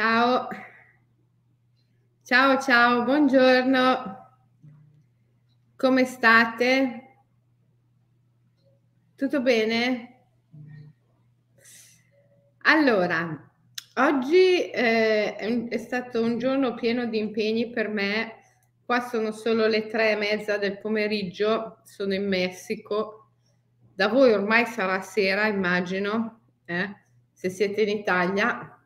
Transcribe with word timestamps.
Ciao. 0.00 0.48
Ciao, 2.24 2.58
ciao, 2.58 3.04
buongiorno. 3.04 4.28
Come 5.76 6.04
state? 6.06 7.18
Tutto 9.14 9.42
bene? 9.42 10.22
Allora, 12.62 13.52
oggi 13.96 14.70
eh, 14.70 15.36
è 15.68 15.76
stato 15.76 16.22
un 16.22 16.38
giorno 16.38 16.72
pieno 16.72 17.04
di 17.04 17.18
impegni 17.18 17.68
per 17.68 17.88
me. 17.88 18.36
Qua 18.86 19.00
sono 19.00 19.32
solo 19.32 19.66
le 19.66 19.86
tre 19.88 20.12
e 20.12 20.16
mezza 20.16 20.56
del 20.56 20.78
pomeriggio, 20.78 21.82
sono 21.84 22.14
in 22.14 22.26
Messico. 22.26 23.32
Da 23.94 24.08
voi 24.08 24.32
ormai 24.32 24.64
sarà 24.64 25.02
sera, 25.02 25.46
immagino, 25.46 26.40
eh? 26.64 26.88
se 27.34 27.50
siete 27.50 27.82
in 27.82 27.98
Italia. 27.98 28.79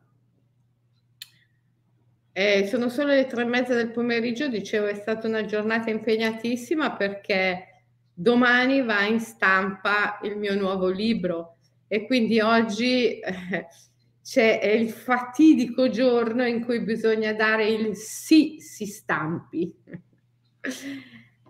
Eh, 2.37 2.67
sono 2.67 2.89
solo 2.89 3.13
le 3.13 3.27
tre 3.27 3.43
e 3.43 3.45
mezza 3.45 3.73
del 3.73 3.91
pomeriggio, 3.91 4.49
dicevo, 4.49 4.87
è 4.87 4.93
stata 4.93 5.25
una 5.25 5.45
giornata 5.45 5.89
impegnatissima 5.89 6.93
perché 6.97 7.83
domani 8.13 8.81
va 8.81 9.03
in 9.05 9.21
stampa 9.21 10.19
il 10.23 10.35
mio 10.35 10.53
nuovo 10.53 10.89
libro 10.89 11.55
e 11.87 12.05
quindi 12.05 12.41
oggi 12.41 13.19
eh, 13.19 13.67
c'è 14.21 14.61
il 14.65 14.89
fatidico 14.89 15.87
giorno 15.87 16.45
in 16.45 16.61
cui 16.65 16.81
bisogna 16.81 17.31
dare 17.31 17.69
il 17.69 17.95
sì 17.95 18.57
si 18.59 18.85
stampi. 18.85 19.73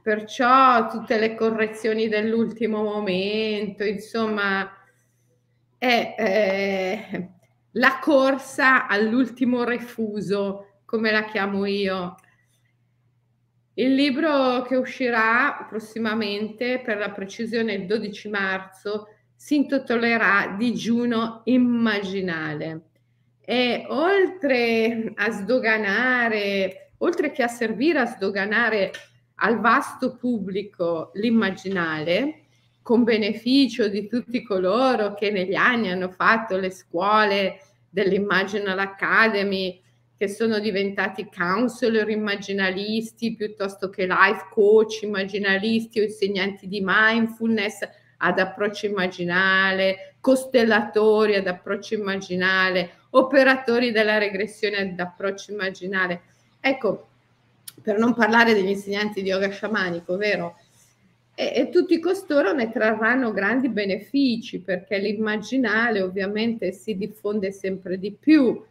Perciò 0.04 0.88
tutte 0.88 1.18
le 1.18 1.34
correzioni 1.34 2.08
dell'ultimo 2.08 2.84
momento, 2.84 3.84
insomma, 3.84 4.72
è 5.80 6.16
eh, 6.16 7.30
la 7.72 7.98
corsa 8.00 8.86
all'ultimo 8.86 9.64
refuso 9.64 10.70
come 10.86 11.12
la 11.12 11.26
chiamo 11.26 11.66
io. 11.66 12.16
Il 13.74 13.94
libro 13.94 14.62
che 14.62 14.78
uscirà 14.78 15.66
prossimamente, 15.68 16.80
per 16.80 16.98
la 16.98 17.12
precisione 17.12 17.74
il 17.74 17.86
12 17.86 18.30
marzo, 18.30 19.08
si 19.36 19.56
intitolerà 19.56 20.56
Digiuno 20.58 21.42
immaginale. 21.46 22.82
E 23.42 23.86
oltre 23.90 25.12
a 25.16 25.30
sdoganare, 25.30 26.92
oltre 27.00 27.32
che 27.32 27.44
a 27.44 27.48
servire 27.48 28.00
a 28.00 28.06
sdoganare 28.06 28.92
al 29.36 29.60
vasto 29.60 30.16
pubblico 30.16 31.12
l'immaginale, 31.16 32.46
con 32.82 33.04
beneficio 33.04 33.88
di 33.88 34.08
tutti 34.08 34.44
coloro 34.44 35.16
che 35.16 35.32
negli 35.32 35.56
anni 35.56 35.90
hanno 35.90 36.12
fatto 36.12 36.56
le 36.56 36.70
scuole 36.70 37.60
dell'Imaginal 37.90 38.78
Academy 38.80 39.82
che 40.18 40.28
sono 40.30 40.60
diventati 40.60 41.30
counselor 41.30 42.10
immaginalisti 42.10 43.36
piuttosto 43.36 43.90
che 43.90 44.06
life 44.06 44.48
coach 44.50 45.02
immaginalisti 45.02 46.00
o 46.00 46.04
insegnanti 46.04 46.68
di 46.68 46.82
mindfulness 46.84 47.80
ad 48.18 48.40
approccio 48.40 48.86
immaginale, 48.86 50.16
costellatori 50.22 51.36
ad 51.36 51.48
approccio 51.48 51.96
immaginale, 51.96 52.92
operatori 53.12 53.92
della 53.92 54.18
regressione 54.18 54.78
ad 54.78 55.00
approccio 55.00 55.52
immaginale. 55.52 56.22
Ecco, 56.62 57.08
per 57.82 57.98
non 57.98 58.14
parlare 58.14 58.54
degli 58.54 58.70
insegnanti 58.70 59.22
di 59.22 59.30
yoga 59.30 59.50
sciamanico, 59.50 60.16
vero? 60.16 60.58
E, 61.36 61.52
e, 61.54 61.70
tutti 61.70 62.00
costoro 62.00 62.54
ne 62.54 62.72
trarranno 62.72 63.34
grandi 63.34 63.68
benefici 63.68 64.62
perché 64.62 64.98
l'immaginale 64.98 66.02
ovviamente 66.02 66.72
si 66.72 66.96
diffonde 66.96 67.52
sempre 67.52 68.00
di 68.00 68.12
più 68.18 68.64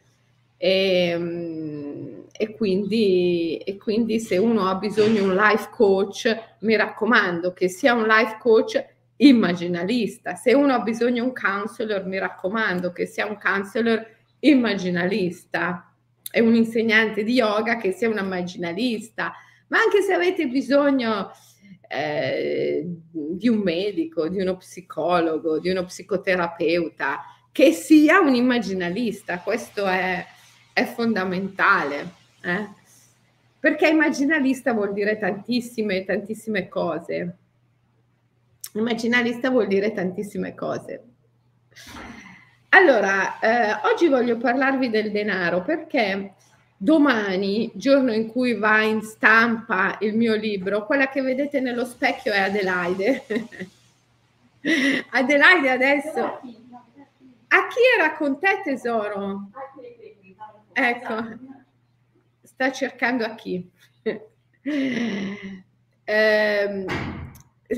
e, 0.64 1.08
ehm, 1.10 2.24
e, 2.32 2.54
quindi, 2.54 3.58
e 3.58 3.76
quindi 3.76 4.18
se 4.18 4.38
uno 4.38 4.66
ha 4.66 4.76
bisogno 4.76 5.12
di 5.12 5.20
un 5.20 5.34
life 5.34 5.68
coach, 5.70 6.34
mi 6.60 6.74
raccomando 6.74 7.52
che 7.52 7.68
sia 7.68 7.92
un 7.92 8.06
life 8.06 8.38
coach 8.40 8.82
immaginalista. 9.16 10.34
Se 10.34 10.54
uno 10.54 10.72
ha 10.72 10.80
bisogno 10.80 11.12
di 11.12 11.20
un 11.20 11.34
counselor, 11.34 12.06
mi 12.06 12.18
raccomando 12.18 12.92
che 12.92 13.04
sia 13.04 13.26
un 13.26 13.38
counselor 13.38 14.06
immaginalista. 14.40 15.94
È 16.30 16.40
un 16.40 16.54
insegnante 16.54 17.24
di 17.24 17.34
yoga 17.34 17.76
che 17.76 17.92
sia 17.92 18.08
un 18.08 18.18
immaginalista. 18.18 19.34
Ma 19.68 19.80
anche 19.80 20.00
se 20.00 20.14
avete 20.14 20.46
bisogno 20.46 21.30
eh, 21.88 22.86
di 23.12 23.48
un 23.48 23.58
medico, 23.58 24.28
di 24.28 24.40
uno 24.40 24.56
psicologo, 24.56 25.60
di 25.60 25.68
uno 25.68 25.84
psicoterapeuta, 25.84 27.20
che 27.52 27.70
sia 27.72 28.18
un 28.18 28.34
immaginalista, 28.34 29.40
questo 29.40 29.86
è, 29.86 30.26
è 30.74 30.84
fondamentale, 30.84 32.10
eh? 32.42 32.68
perché 33.60 33.88
immaginalista 33.88 34.74
vuol 34.74 34.92
dire 34.92 35.16
tantissime, 35.16 36.04
tantissime 36.04 36.68
cose. 36.68 37.36
Immaginalista 38.74 39.48
vuol 39.50 39.68
dire 39.68 39.92
tantissime 39.92 40.54
cose. 40.54 41.02
Allora, 42.70 43.38
eh, 43.38 43.88
oggi 43.90 44.08
voglio 44.08 44.36
parlarvi 44.36 44.90
del 44.90 45.12
denaro 45.12 45.62
perché 45.62 46.34
domani, 46.76 47.70
giorno 47.74 48.12
in 48.12 48.26
cui 48.26 48.54
va 48.54 48.82
in 48.82 49.00
stampa 49.00 49.96
il 50.00 50.16
mio 50.16 50.34
libro, 50.34 50.84
quella 50.84 51.08
che 51.08 51.22
vedete 51.22 51.60
nello 51.60 51.84
specchio 51.84 52.32
è 52.32 52.40
Adelaide. 52.40 53.24
Adelaide 55.10 55.70
adesso... 55.70 56.40
A 57.54 57.68
chi 57.68 57.78
era 57.96 58.16
con 58.16 58.40
te 58.40 58.62
tesoro? 58.64 59.50
Ecco, 60.76 61.24
sta 62.42 62.72
cercando 62.72 63.24
a 63.24 63.36
chi. 63.36 63.70
eh, 64.02 64.18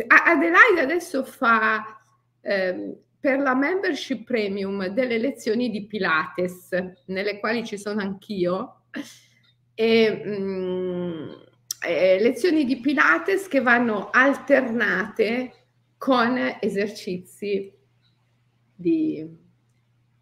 Adelaide 0.06 0.80
adesso 0.80 1.24
fa 1.24 2.00
eh, 2.40 2.96
per 3.20 3.38
la 3.38 3.54
membership 3.54 4.24
premium 4.24 4.86
delle 4.86 5.18
lezioni 5.18 5.68
di 5.68 5.86
Pilates, 5.86 6.70
nelle 7.06 7.38
quali 7.38 7.66
ci 7.66 7.76
sono 7.76 8.00
anch'io, 8.00 8.84
e, 9.74 10.22
mh, 10.24 10.30
mm, 10.30 11.32
eh, 11.86 12.18
lezioni 12.18 12.64
di 12.64 12.80
Pilates 12.80 13.46
che 13.46 13.60
vanno 13.60 14.08
alternate 14.10 15.66
con 15.98 16.56
esercizi 16.60 17.72
di 18.74 19.44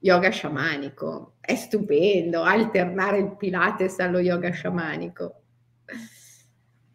yoga 0.05 0.29
sciamanico. 0.29 1.37
È 1.41 1.55
stupendo 1.55 2.43
alternare 2.43 3.19
il 3.19 3.37
Pilates 3.37 3.99
allo 4.01 4.19
yoga 4.19 4.51
sciamanico. 4.51 5.41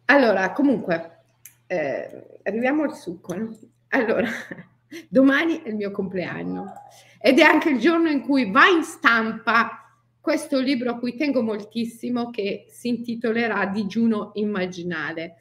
Allora, 0.06 0.52
comunque, 0.52 1.22
eh, 1.66 2.38
arriviamo 2.44 2.84
al 2.84 2.94
succo. 2.94 3.34
No? 3.34 3.58
Allora, 3.88 4.28
domani 5.08 5.60
è 5.62 5.68
il 5.68 5.74
mio 5.74 5.90
compleanno 5.90 6.72
ed 7.20 7.40
è 7.40 7.42
anche 7.42 7.70
il 7.70 7.80
giorno 7.80 8.08
in 8.08 8.22
cui 8.22 8.50
va 8.50 8.66
in 8.66 8.84
stampa 8.84 9.92
questo 10.20 10.60
libro 10.60 10.90
a 10.90 10.98
cui 10.98 11.16
tengo 11.16 11.42
moltissimo 11.42 12.30
che 12.30 12.66
si 12.68 12.88
intitolerà 12.88 13.66
Digiuno 13.66 14.30
immaginale, 14.34 15.36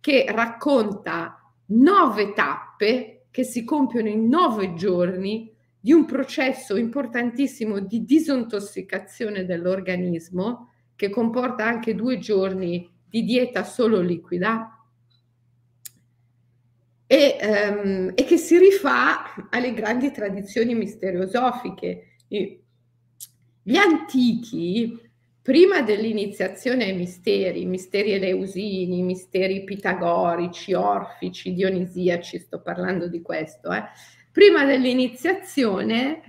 che 0.00 0.24
racconta 0.28 1.38
nove 1.66 2.32
tappe 2.32 3.26
che 3.30 3.44
si 3.44 3.62
compiono 3.62 4.08
in 4.08 4.26
nove 4.26 4.74
giorni 4.74 5.51
di 5.84 5.92
un 5.92 6.04
processo 6.04 6.76
importantissimo 6.76 7.80
di 7.80 8.04
disintossicazione 8.04 9.44
dell'organismo 9.44 10.70
che 10.94 11.10
comporta 11.10 11.66
anche 11.66 11.96
due 11.96 12.18
giorni 12.18 12.88
di 13.08 13.24
dieta 13.24 13.64
solo 13.64 14.00
liquida 14.00 14.78
e, 17.04 17.36
um, 17.42 18.12
e 18.14 18.22
che 18.22 18.36
si 18.36 18.58
rifà 18.58 19.34
alle 19.50 19.74
grandi 19.74 20.12
tradizioni 20.12 20.72
misteriosofiche. 20.76 22.14
Gli 22.28 23.76
antichi, 23.76 24.96
prima 25.42 25.82
dell'iniziazione 25.82 26.84
ai 26.84 26.96
misteri, 26.96 27.66
misteri 27.66 28.12
eleusini, 28.12 29.02
misteri 29.02 29.64
pitagorici, 29.64 30.74
orfici, 30.74 31.52
dionisiaci, 31.52 32.38
sto 32.38 32.62
parlando 32.62 33.08
di 33.08 33.20
questo, 33.20 33.72
eh, 33.72 33.82
prima 34.32 34.64
dell'iniziazione 34.64 36.22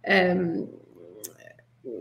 ehm, 0.00 0.68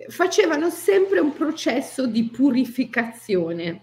facevano 0.07 0.69
sempre 0.69 1.19
un 1.19 1.33
processo 1.33 2.05
di 2.05 2.25
purificazione. 2.29 3.81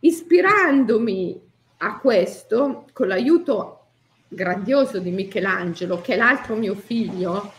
Ispirandomi 0.00 1.40
a 1.78 1.98
questo, 1.98 2.86
con 2.92 3.08
l'aiuto 3.08 3.86
grandioso 4.28 4.98
di 4.98 5.10
Michelangelo, 5.10 6.00
che 6.00 6.14
è 6.14 6.16
l'altro 6.16 6.56
mio 6.56 6.74
figlio, 6.74 7.52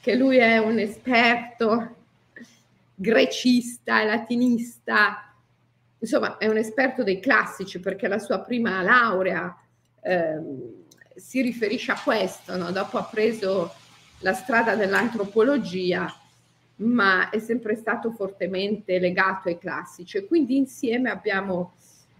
che 0.00 0.14
lui 0.14 0.38
è 0.38 0.58
un 0.58 0.78
esperto 0.78 1.94
grecista, 2.94 4.02
latinista, 4.04 5.34
insomma 5.98 6.38
è 6.38 6.46
un 6.46 6.56
esperto 6.56 7.02
dei 7.02 7.20
classici 7.20 7.78
perché 7.78 8.08
la 8.08 8.18
sua 8.18 8.40
prima 8.40 8.80
laurea 8.82 9.54
ehm, 10.00 10.84
si 11.16 11.40
riferisce 11.40 11.92
a 11.92 12.00
questo, 12.02 12.56
no? 12.56 12.70
dopo 12.70 12.98
ha 12.98 13.04
preso 13.04 13.72
la 14.20 14.32
strada 14.32 14.74
dell'antropologia 14.74 16.12
ma 16.76 17.30
è 17.30 17.38
sempre 17.38 17.74
stato 17.76 18.10
fortemente 18.10 18.98
legato 18.98 19.48
ai 19.48 19.58
classici. 19.58 20.26
Quindi 20.26 20.56
insieme 20.56 21.10
abbiamo 21.10 21.72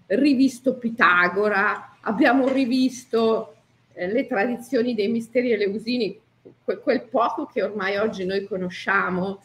rivisto 0.07 0.77
Pitagora, 0.77 1.97
abbiamo 2.01 2.49
rivisto 2.49 3.57
eh, 3.93 4.11
le 4.11 4.27
tradizioni 4.27 4.95
dei 4.95 5.09
misteri 5.09 5.53
eleusini, 5.53 6.19
quel, 6.65 6.79
quel 6.79 7.03
poco 7.03 7.47
che 7.47 7.63
ormai 7.63 7.97
oggi 7.97 8.25
noi 8.25 8.47
conosciamo, 8.47 9.43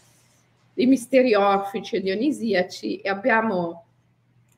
i 0.76 0.86
misteri 0.86 1.34
orfici 1.34 1.98
e 1.98 2.02
dionisiaci, 2.02 3.02
e 3.02 3.10
abbiamo 3.10 3.86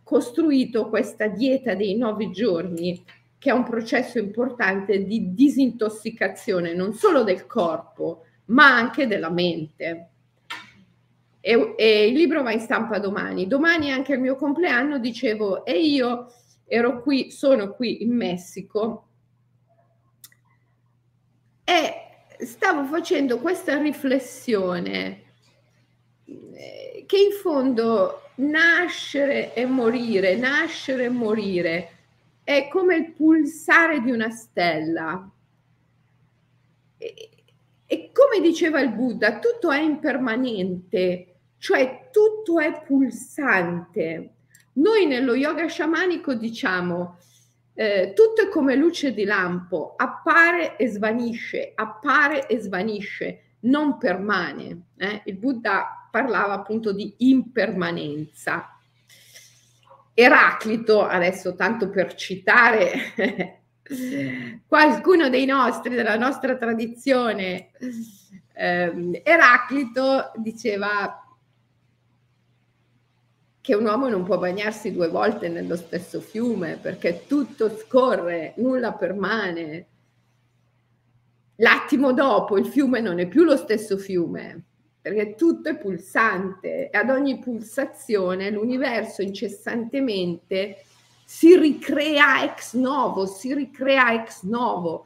costruito 0.04 0.90
questa 0.90 1.28
dieta 1.28 1.74
dei 1.74 1.96
nove 1.96 2.30
giorni, 2.30 3.04
che 3.44 3.50
è 3.50 3.54
un 3.54 3.66
processo 3.66 4.20
importante 4.20 5.04
di 5.04 5.34
disintossicazione 5.34 6.74
non 6.74 6.94
solo 6.94 7.24
del 7.24 7.46
corpo, 7.46 8.24
ma 8.46 8.74
anche 8.74 9.06
della 9.06 9.30
mente. 9.30 10.12
E, 11.42 11.74
e, 11.76 12.08
il 12.08 12.14
libro 12.14 12.42
va 12.42 12.54
in 12.54 12.62
stampa 12.62 13.00
domani. 13.00 13.46
Domani 13.46 13.88
è 13.88 13.92
anche 13.92 14.14
il 14.14 14.22
mio 14.22 14.38
compleanno, 14.38 14.98
dicevo, 14.98 15.66
e 15.66 15.78
io 15.78 16.32
ero 16.66 17.02
qui, 17.02 17.32
sono 17.32 17.74
qui 17.74 18.04
in 18.04 18.16
Messico 18.16 19.08
e 21.66 22.46
stavo 22.46 22.86
facendo 22.86 23.40
questa 23.40 23.78
riflessione 23.78 25.24
eh, 26.24 27.04
che 27.06 27.18
in 27.18 27.32
fondo 27.42 28.22
nascere 28.36 29.54
e 29.54 29.66
morire, 29.66 30.38
nascere 30.38 31.04
e 31.04 31.10
morire 31.10 31.93
è 32.44 32.68
come 32.68 32.96
il 32.96 33.12
pulsare 33.14 34.02
di 34.02 34.12
una 34.12 34.30
stella. 34.30 35.30
E, 36.98 37.30
e 37.86 38.12
come 38.12 38.42
diceva 38.42 38.80
il 38.80 38.92
Buddha, 38.92 39.40
tutto 39.40 39.72
è 39.72 39.80
impermanente, 39.80 41.36
cioè 41.58 42.10
tutto 42.12 42.60
è 42.60 42.82
pulsante. 42.84 44.34
Noi 44.74 45.06
nello 45.06 45.36
yoga 45.36 45.68
sciamanico 45.68 46.34
diciamo 46.34 47.18
eh, 47.76 48.14
tutto 48.16 48.44
è 48.44 48.50
come 48.50 48.76
luce 48.76 49.14
di 49.14 49.24
lampo, 49.24 49.96
appare 49.96 50.78
e 50.78 50.88
svanisce, 50.88 51.72
appare 51.74 52.48
e 52.48 52.60
svanisce, 52.60 53.56
non 53.62 53.98
permane. 53.98 54.90
Eh? 54.98 55.22
Il 55.26 55.38
Buddha 55.38 56.08
parlava 56.12 56.54
appunto 56.54 56.92
di 56.92 57.16
impermanenza. 57.20 58.73
Eraclito, 60.14 61.06
adesso 61.06 61.56
tanto 61.56 61.90
per 61.90 62.14
citare 62.14 63.62
qualcuno 64.68 65.30
dei 65.30 65.46
nostri, 65.46 65.96
della 65.96 66.18
nostra 66.18 66.56
tradizione, 66.56 67.72
eh, 68.54 69.22
Eraclito 69.24 70.32
diceva 70.36 71.18
che 73.60 73.76
un 73.76 73.86
uomo 73.86 74.10
non 74.10 74.24
può 74.24 74.38
bagnarsi 74.38 74.92
due 74.92 75.08
volte 75.08 75.48
nello 75.48 75.76
stesso 75.76 76.20
fiume 76.20 76.78
perché 76.78 77.26
tutto 77.26 77.76
scorre, 77.78 78.54
nulla 78.58 78.94
permane. 78.94 79.88
L'attimo 81.58 82.14
dopo 82.14 82.58
il 82.58 82.66
fiume 82.66 83.00
non 83.00 83.20
è 83.20 83.28
più 83.28 83.44
lo 83.44 83.56
stesso 83.56 83.98
fiume 83.98 84.66
perché 85.04 85.36
tutto 85.36 85.68
è 85.68 85.78
pulsante 85.78 86.90
e 86.90 86.98
ad 86.98 87.10
ogni 87.10 87.38
pulsazione 87.38 88.50
l'universo 88.50 89.22
incessantemente 89.22 90.86
si 91.26 91.58
ricrea 91.58 92.42
ex 92.46 92.74
novo, 92.76 93.26
si 93.26 93.54
ricrea 93.54 94.14
ex 94.14 94.44
novo. 94.44 95.06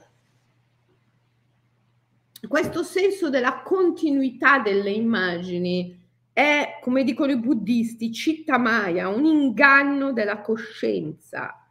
Questo 2.47 2.83
senso 2.83 3.31
della 3.31 3.63
continuità 3.63 4.59
delle 4.59 4.91
immagini 4.91 5.99
è, 6.31 6.77
come 6.79 7.03
dicono 7.03 7.31
i 7.31 7.39
buddisti, 7.39 8.13
citta 8.13 8.59
maya, 8.59 9.07
un 9.07 9.25
inganno 9.25 10.13
della 10.13 10.41
coscienza. 10.41 11.67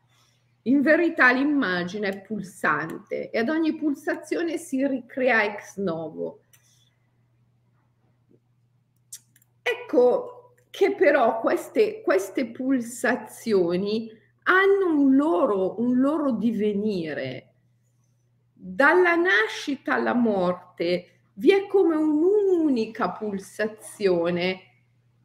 In 0.63 0.81
verità 0.81 1.31
l'immagine 1.31 2.09
è 2.09 2.21
pulsante 2.23 3.31
e 3.31 3.39
ad 3.39 3.49
ogni 3.51 3.77
pulsazione 3.77 4.59
si 4.59 4.85
ricrea 4.85 5.45
ex 5.45 5.77
novo. 5.77 6.41
Ecco 9.87 10.55
che 10.69 10.97
però 10.97 11.39
queste, 11.39 12.03
queste 12.03 12.47
pulsazioni 12.47 14.11
hanno 14.43 14.93
un 14.93 15.15
loro, 15.15 15.81
un 15.81 16.01
loro 16.01 16.33
divenire. 16.33 17.53
Dalla 18.53 19.15
nascita 19.15 19.95
alla 19.95 20.15
morte 20.15 21.21
vi 21.35 21.53
è 21.53 21.69
come 21.69 21.95
un'unica 21.95 23.13
pulsazione 23.13 24.61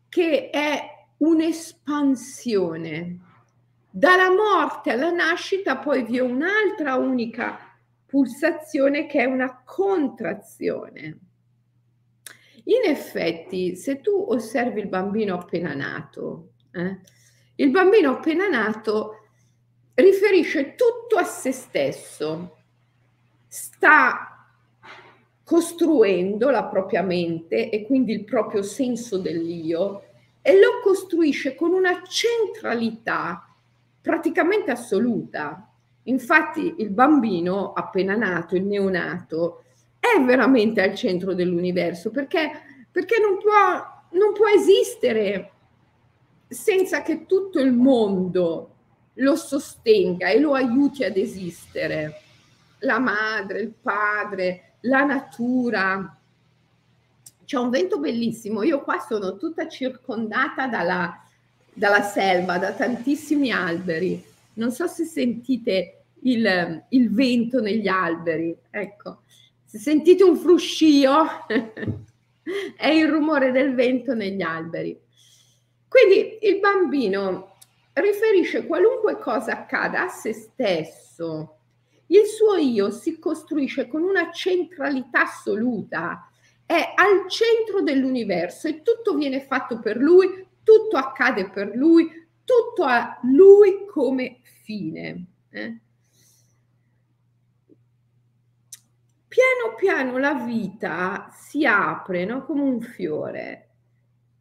che 0.09 0.51
è 0.51 1.07
un'espansione. 1.17 3.19
Dalla 3.89 4.29
morte 4.29 4.91
alla 4.91 5.09
nascita 5.09 5.77
poi 5.77 6.03
vi 6.03 6.17
è 6.17 6.21
un'altra 6.21 6.97
unica 6.97 7.57
pulsazione 8.05 9.07
che 9.07 9.21
è 9.21 9.25
una 9.25 9.63
contrazione. 9.65 11.30
In 12.65 12.89
effetti, 12.89 13.75
se 13.75 14.01
tu 14.01 14.25
osservi 14.29 14.79
il 14.81 14.87
bambino 14.87 15.35
appena 15.35 15.73
nato, 15.73 16.53
eh, 16.71 16.99
il 17.55 17.69
bambino 17.69 18.11
appena 18.11 18.47
nato 18.47 19.17
riferisce 19.95 20.75
tutto 20.75 21.17
a 21.17 21.23
se 21.23 21.51
stesso, 21.51 22.57
sta 23.47 24.47
costruendo 25.43 26.49
la 26.49 26.63
propria 26.63 27.01
mente 27.01 27.69
e 27.69 27.85
quindi 27.85 28.13
il 28.13 28.23
proprio 28.23 28.63
senso 28.63 29.17
dell'io 29.17 30.03
e 30.41 30.57
lo 30.57 30.79
costruisce 30.81 31.55
con 31.55 31.73
una 31.73 32.01
centralità 32.03 33.53
praticamente 33.99 34.71
assoluta. 34.71 35.69
Infatti 36.03 36.75
il 36.77 36.89
bambino 36.89 37.73
appena 37.73 38.15
nato, 38.15 38.55
il 38.55 38.63
neonato, 38.63 39.63
è 40.01 40.19
veramente 40.25 40.81
al 40.81 40.95
centro 40.95 41.35
dell'universo 41.35 42.09
perché, 42.09 42.49
perché 42.91 43.19
non, 43.19 43.37
può, 43.37 44.19
non 44.19 44.33
può 44.33 44.47
esistere 44.47 45.51
senza 46.47 47.03
che 47.03 47.27
tutto 47.27 47.59
il 47.59 47.71
mondo 47.71 48.73
lo 49.15 49.35
sostenga 49.35 50.29
e 50.29 50.39
lo 50.39 50.53
aiuti 50.53 51.03
ad 51.03 51.17
esistere. 51.17 52.21
La 52.79 52.97
madre, 52.97 53.61
il 53.61 53.73
padre, 53.79 54.73
la 54.81 55.03
natura. 55.03 56.17
C'è 57.45 57.57
un 57.57 57.69
vento 57.69 57.99
bellissimo. 57.99 58.63
Io 58.63 58.81
qua 58.81 58.97
sono 58.99 59.37
tutta 59.37 59.67
circondata 59.67 60.65
dalla, 60.67 61.23
dalla 61.71 62.01
selva, 62.01 62.57
da 62.57 62.71
tantissimi 62.71 63.51
alberi. 63.51 64.23
Non 64.55 64.71
so 64.71 64.87
se 64.87 65.05
sentite 65.05 66.05
il, 66.21 66.85
il 66.89 67.13
vento 67.13 67.61
negli 67.61 67.87
alberi. 67.87 68.57
Ecco, 68.71 69.21
se 69.71 69.77
sentite 69.77 70.21
un 70.25 70.35
fruscio, 70.35 71.47
è 72.75 72.87
il 72.87 73.07
rumore 73.07 73.53
del 73.53 73.73
vento 73.73 74.13
negli 74.13 74.41
alberi. 74.41 74.99
Quindi 75.87 76.39
il 76.41 76.59
bambino 76.59 77.55
riferisce 77.93 78.65
qualunque 78.65 79.17
cosa 79.17 79.53
accada 79.53 80.03
a 80.03 80.07
se 80.09 80.33
stesso. 80.33 81.59
Il 82.07 82.25
suo 82.25 82.57
io 82.57 82.89
si 82.89 83.17
costruisce 83.17 83.87
con 83.87 84.01
una 84.03 84.29
centralità 84.33 85.21
assoluta, 85.21 86.29
è 86.65 86.91
al 86.93 87.29
centro 87.29 87.81
dell'universo 87.81 88.67
e 88.67 88.81
tutto 88.81 89.15
viene 89.15 89.39
fatto 89.39 89.79
per 89.79 89.95
lui, 89.95 90.47
tutto 90.63 90.97
accade 90.97 91.49
per 91.49 91.73
lui, 91.77 92.09
tutto 92.43 92.83
ha 92.83 93.17
lui 93.23 93.85
come 93.89 94.41
fine. 94.63 95.27
Eh? 95.49 95.79
Piano 99.31 99.75
piano 99.77 100.17
la 100.17 100.33
vita 100.33 101.29
si 101.31 101.65
apre 101.65 102.25
no? 102.25 102.43
come 102.43 102.63
un 102.63 102.81
fiore 102.81 103.69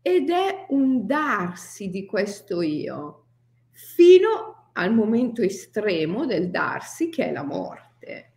ed 0.03 0.31
è 0.31 0.67
un 0.71 1.07
darsi 1.07 1.91
di 1.91 2.05
questo 2.05 2.61
io 2.61 3.27
fino 3.71 4.71
al 4.73 4.93
momento 4.93 5.43
estremo 5.43 6.27
del 6.27 6.51
darsi 6.51 7.09
che 7.09 7.29
è 7.29 7.31
la 7.31 7.45
morte. 7.45 8.33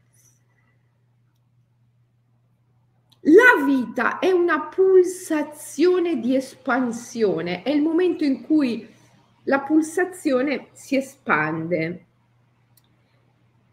La 3.21 3.65
vita 3.65 4.19
è 4.19 4.29
una 4.29 4.67
pulsazione 4.67 6.19
di 6.19 6.35
espansione, 6.35 7.63
è 7.63 7.71
il 7.71 7.81
momento 7.81 8.23
in 8.23 8.43
cui 8.43 8.87
la 9.45 9.61
pulsazione 9.61 10.67
si 10.73 10.97
espande. 10.97 12.05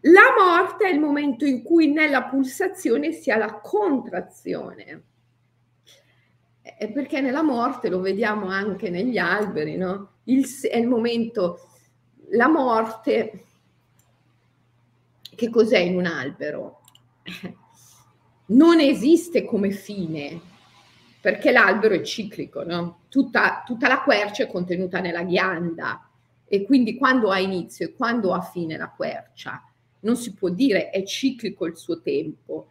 La 0.01 0.33
morte 0.37 0.85
è 0.85 0.91
il 0.91 0.99
momento 0.99 1.45
in 1.45 1.61
cui 1.61 1.91
nella 1.91 2.23
pulsazione 2.23 3.11
si 3.11 3.29
ha 3.29 3.37
la 3.37 3.59
contrazione 3.59 5.03
perché 6.93 7.21
nella 7.21 7.41
morte, 7.41 7.89
lo 7.89 7.99
vediamo 7.99 8.47
anche 8.47 8.89
negli 8.89 9.17
alberi, 9.17 9.77
no? 9.77 10.09
il, 10.25 10.47
è 10.61 10.77
il 10.77 10.87
momento, 10.87 11.59
la 12.31 12.47
morte, 12.47 13.45
che 15.35 15.49
cos'è 15.49 15.79
in 15.79 15.97
un 15.97 16.05
albero? 16.05 16.81
Non 18.51 18.81
esiste 18.81 19.45
come 19.45 19.69
fine, 19.69 20.41
perché 21.21 21.53
l'albero 21.53 21.93
è 21.93 22.01
ciclico, 22.01 22.65
no? 22.65 23.03
tutta, 23.07 23.63
tutta 23.65 23.87
la 23.87 24.01
quercia 24.01 24.43
è 24.43 24.47
contenuta 24.47 24.99
nella 24.99 25.23
ghianda 25.23 26.09
e 26.45 26.65
quindi 26.65 26.97
quando 26.97 27.31
ha 27.31 27.39
inizio 27.39 27.85
e 27.85 27.93
quando 27.93 28.33
ha 28.33 28.41
fine 28.41 28.75
la 28.75 28.89
quercia, 28.89 29.63
non 30.01 30.15
si 30.15 30.33
può 30.33 30.49
dire 30.49 30.89
è 30.89 31.03
ciclico 31.03 31.65
il 31.65 31.77
suo 31.77 32.01
tempo. 32.01 32.67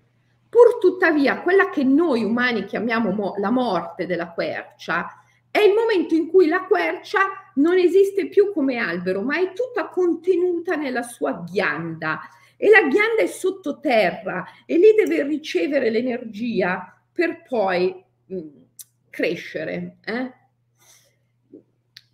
Pur 0.48 0.78
tuttavia, 0.78 1.42
quella 1.42 1.70
che 1.70 1.84
noi 1.84 2.24
umani 2.24 2.64
chiamiamo 2.64 3.10
mo- 3.12 3.34
la 3.38 3.50
morte 3.50 4.06
della 4.06 4.32
quercia 4.32 5.06
è 5.50 5.60
il 5.60 5.74
momento 5.74 6.14
in 6.14 6.28
cui 6.28 6.46
la 6.46 6.64
quercia 6.64 7.20
non 7.54 7.76
esiste 7.76 8.28
più 8.28 8.52
come 8.52 8.76
albero, 8.76 9.22
ma 9.22 9.38
è 9.38 9.52
tutta 9.52 9.88
contenuta 9.88 10.76
nella 10.76 11.02
sua 11.02 11.44
ghianda 11.44 12.20
e 12.56 12.68
la 12.68 12.82
ghianda 12.82 13.22
è 13.22 13.26
sottoterra 13.26 14.44
e 14.66 14.76
lì 14.76 14.94
deve 14.94 15.22
ricevere 15.22 15.90
l'energia 15.90 17.02
per 17.12 17.42
poi 17.42 18.04
mh, 18.26 18.40
crescere. 19.08 19.96
Eh? 20.04 20.32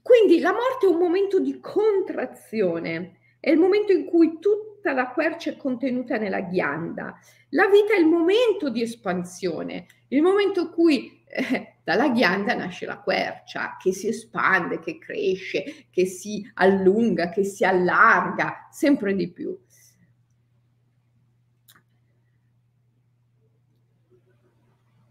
Quindi 0.01 0.41
la 0.41 0.53
morte 0.53 0.87
è 0.87 0.89
un 0.89 0.99
momento 0.99 1.41
di 1.41 1.59
contrazione, 1.61 3.19
è 3.41 3.51
il 3.51 3.59
momento 3.59 3.93
in 3.93 4.05
cui 4.05 4.39
tutta 4.87 4.93
la 4.93 5.09
quercia 5.09 5.51
è 5.51 5.57
contenuta 5.57 6.17
nella 6.17 6.43
ghianda. 6.43 7.19
La 7.51 7.67
vita 7.67 7.95
è 7.95 7.99
il 7.99 8.07
momento 8.07 8.71
di 8.71 8.83
espansione, 8.83 9.87
il 10.09 10.23
momento 10.23 10.61
in 10.61 10.71
cui 10.71 11.25
eh, 11.27 11.79
dalla 11.83 12.11
ghianda 12.11 12.55
nasce 12.55 12.87
la 12.87 12.99
quercia 12.99 13.77
che 13.81 13.93
si 13.93 14.07
espande, 14.07 14.79
che 14.79 14.99
cresce, 14.99 15.87
che 15.91 16.07
si 16.07 16.49
allunga, 16.55 17.31
che 17.31 17.43
si 17.43 17.65
allarga 17.65 18.69
sempre 18.71 19.15
di 19.17 19.29
più. 19.29 19.59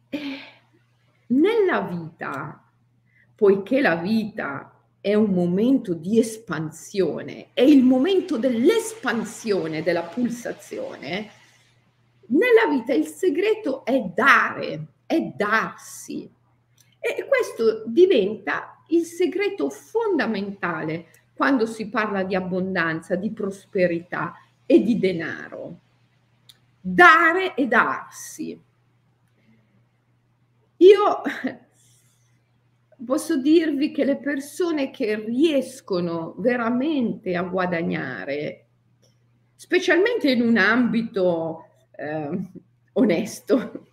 Eh, 0.10 0.40
nella 1.28 1.82
vita, 1.82 2.72
poiché 3.36 3.82
la 3.82 3.96
vita 3.96 4.75
è 5.06 5.14
un 5.14 5.34
momento 5.34 5.94
di 5.94 6.18
espansione, 6.18 7.50
è 7.54 7.62
il 7.62 7.84
momento 7.84 8.40
dell'espansione 8.40 9.84
della 9.84 10.02
pulsazione, 10.02 11.30
nella 12.30 12.66
vita 12.72 12.92
il 12.92 13.06
segreto 13.06 13.86
è 13.86 14.02
dare, 14.02 14.94
è 15.06 15.22
darsi. 15.22 16.28
E 16.98 17.28
questo 17.28 17.84
diventa 17.86 18.84
il 18.88 19.04
segreto 19.04 19.70
fondamentale 19.70 21.10
quando 21.36 21.68
si 21.68 21.88
parla 21.88 22.24
di 22.24 22.34
abbondanza, 22.34 23.14
di 23.14 23.32
prosperità 23.32 24.34
e 24.66 24.82
di 24.82 24.98
denaro. 24.98 25.82
Dare 26.82 27.54
e 27.54 27.68
darsi. 27.68 28.60
Io 30.78 31.22
posso 33.04 33.38
dirvi 33.38 33.92
che 33.92 34.06
le 34.06 34.18
persone 34.18 34.92
che 34.92 35.16
riescono 35.16 36.36
veramente 36.38 37.36
a 37.36 37.42
guadagnare, 37.44 38.66
specialmente 39.56 40.32
in 40.32 40.42
un 40.42 40.58
ambito 40.58 41.66
eh, 41.96 42.30
onesto, 42.94 43.88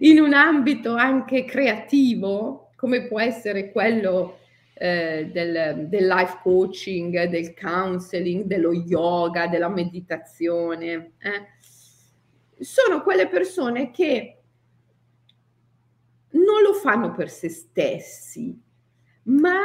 in 0.00 0.20
un 0.20 0.32
ambito 0.32 0.94
anche 0.94 1.44
creativo, 1.44 2.70
come 2.76 3.06
può 3.06 3.20
essere 3.20 3.72
quello 3.72 4.38
eh, 4.74 5.30
del, 5.32 5.86
del, 5.88 6.06
life 6.06 6.38
coaching, 6.42 7.24
del 7.24 7.54
counseling, 7.54 8.44
dello 8.44 8.72
yoga, 8.72 9.46
della 9.46 9.68
meditazione, 9.68 11.12
eh, 11.18 12.62
sono 12.62 13.02
quelle 13.02 13.28
persone 13.28 13.90
che 13.90 14.43
non 16.34 16.62
lo 16.62 16.74
fanno 16.74 17.12
per 17.12 17.30
se 17.30 17.48
stessi, 17.48 18.60
ma 19.24 19.60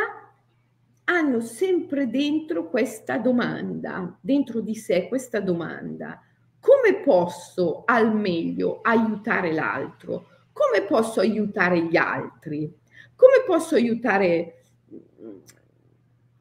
hanno 1.05 1.39
sempre 1.41 2.09
dentro 2.09 2.69
questa 2.69 3.17
domanda, 3.17 4.17
dentro 4.21 4.61
di 4.61 4.75
sé 4.75 5.07
questa 5.07 5.39
domanda, 5.39 6.21
come 6.59 7.01
posso 7.03 7.83
al 7.85 8.15
meglio 8.15 8.81
aiutare 8.81 9.51
l'altro? 9.51 10.27
Come 10.51 10.83
posso 10.85 11.19
aiutare 11.19 11.85
gli 11.85 11.97
altri? 11.97 12.71
Come 13.15 13.43
posso 13.45 13.75
aiutare 13.75 14.63
mm, 14.93 15.37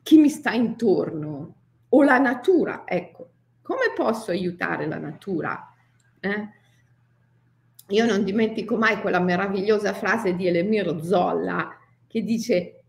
chi 0.03 0.19
mi 0.19 0.29
sta 0.29 0.53
intorno? 0.53 1.55
O 1.91 2.03
la 2.03 2.19
natura, 2.19 2.83
ecco, 2.85 3.31
come 3.63 3.93
posso 3.95 4.31
aiutare 4.31 4.87
la 4.87 4.99
natura? 4.99 5.75
Eh? 6.21 6.49
Io 7.91 8.05
non 8.05 8.25
dimentico 8.25 8.77
mai 8.77 9.01
quella 9.01 9.21
meravigliosa 9.21 9.95
frase 9.95 10.35
di 10.35 10.47
Elemiro 10.47 11.03
Zolla 11.03 11.77
che 12.07 12.23
dice 12.23 12.81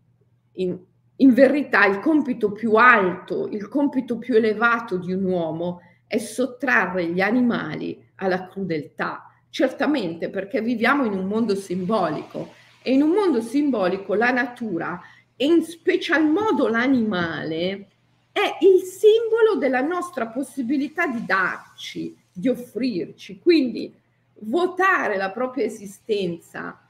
in, 0.54 0.78
in 1.16 1.32
verità 1.32 1.86
il 1.86 2.00
compito 2.00 2.52
più 2.52 2.74
alto, 2.74 3.48
il 3.48 3.68
compito 3.68 4.18
più 4.18 4.34
elevato 4.34 4.98
di 4.98 5.12
un 5.12 5.24
uomo 5.24 5.80
è 6.06 6.18
sottrarre 6.18 7.06
gli 7.06 7.20
animali 7.20 8.08
alla 8.16 8.48
crudeltà, 8.48 9.30
certamente 9.48 10.28
perché 10.28 10.60
viviamo 10.60 11.04
in 11.04 11.12
un 11.12 11.26
mondo 11.26 11.54
simbolico 11.54 12.52
e 12.82 12.92
in 12.92 13.02
un 13.02 13.10
mondo 13.10 13.40
simbolico 13.40 14.14
la 14.14 14.30
natura 14.30 15.00
e 15.36 15.46
in 15.46 15.62
special 15.62 16.26
modo 16.26 16.68
l'animale 16.68 17.88
è 18.32 18.58
il 18.60 18.82
simbolo 18.82 19.56
della 19.58 19.80
nostra 19.80 20.28
possibilità 20.28 21.06
di 21.06 21.24
darci, 21.24 22.16
di 22.32 22.48
offrirci. 22.48 23.38
Quindi 23.38 23.94
votare 24.40 25.16
la 25.16 25.30
propria 25.30 25.64
esistenza 25.64 26.80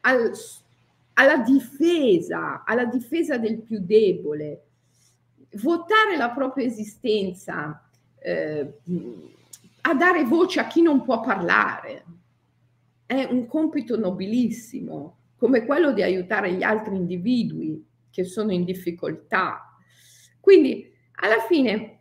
al, 0.00 0.32
alla 1.14 1.38
difesa, 1.38 2.64
alla 2.64 2.84
difesa 2.84 3.38
del 3.38 3.58
più 3.58 3.80
debole, 3.80 4.62
votare 5.54 6.16
la 6.16 6.30
propria 6.30 6.66
esistenza 6.66 7.88
eh, 8.18 8.74
a 9.82 9.94
dare 9.94 10.24
voce 10.24 10.60
a 10.60 10.66
chi 10.66 10.82
non 10.82 11.02
può 11.02 11.20
parlare. 11.20 12.04
È 13.06 13.24
un 13.24 13.46
compito 13.46 13.98
nobilissimo, 13.98 15.16
come 15.36 15.64
quello 15.64 15.92
di 15.92 16.02
aiutare 16.02 16.52
gli 16.52 16.62
altri 16.62 16.94
individui 16.94 17.84
che 18.10 18.24
sono 18.24 18.52
in 18.52 18.64
difficoltà. 18.64 19.74
Quindi, 20.38 20.92
alla 21.16 21.40
fine, 21.48 21.99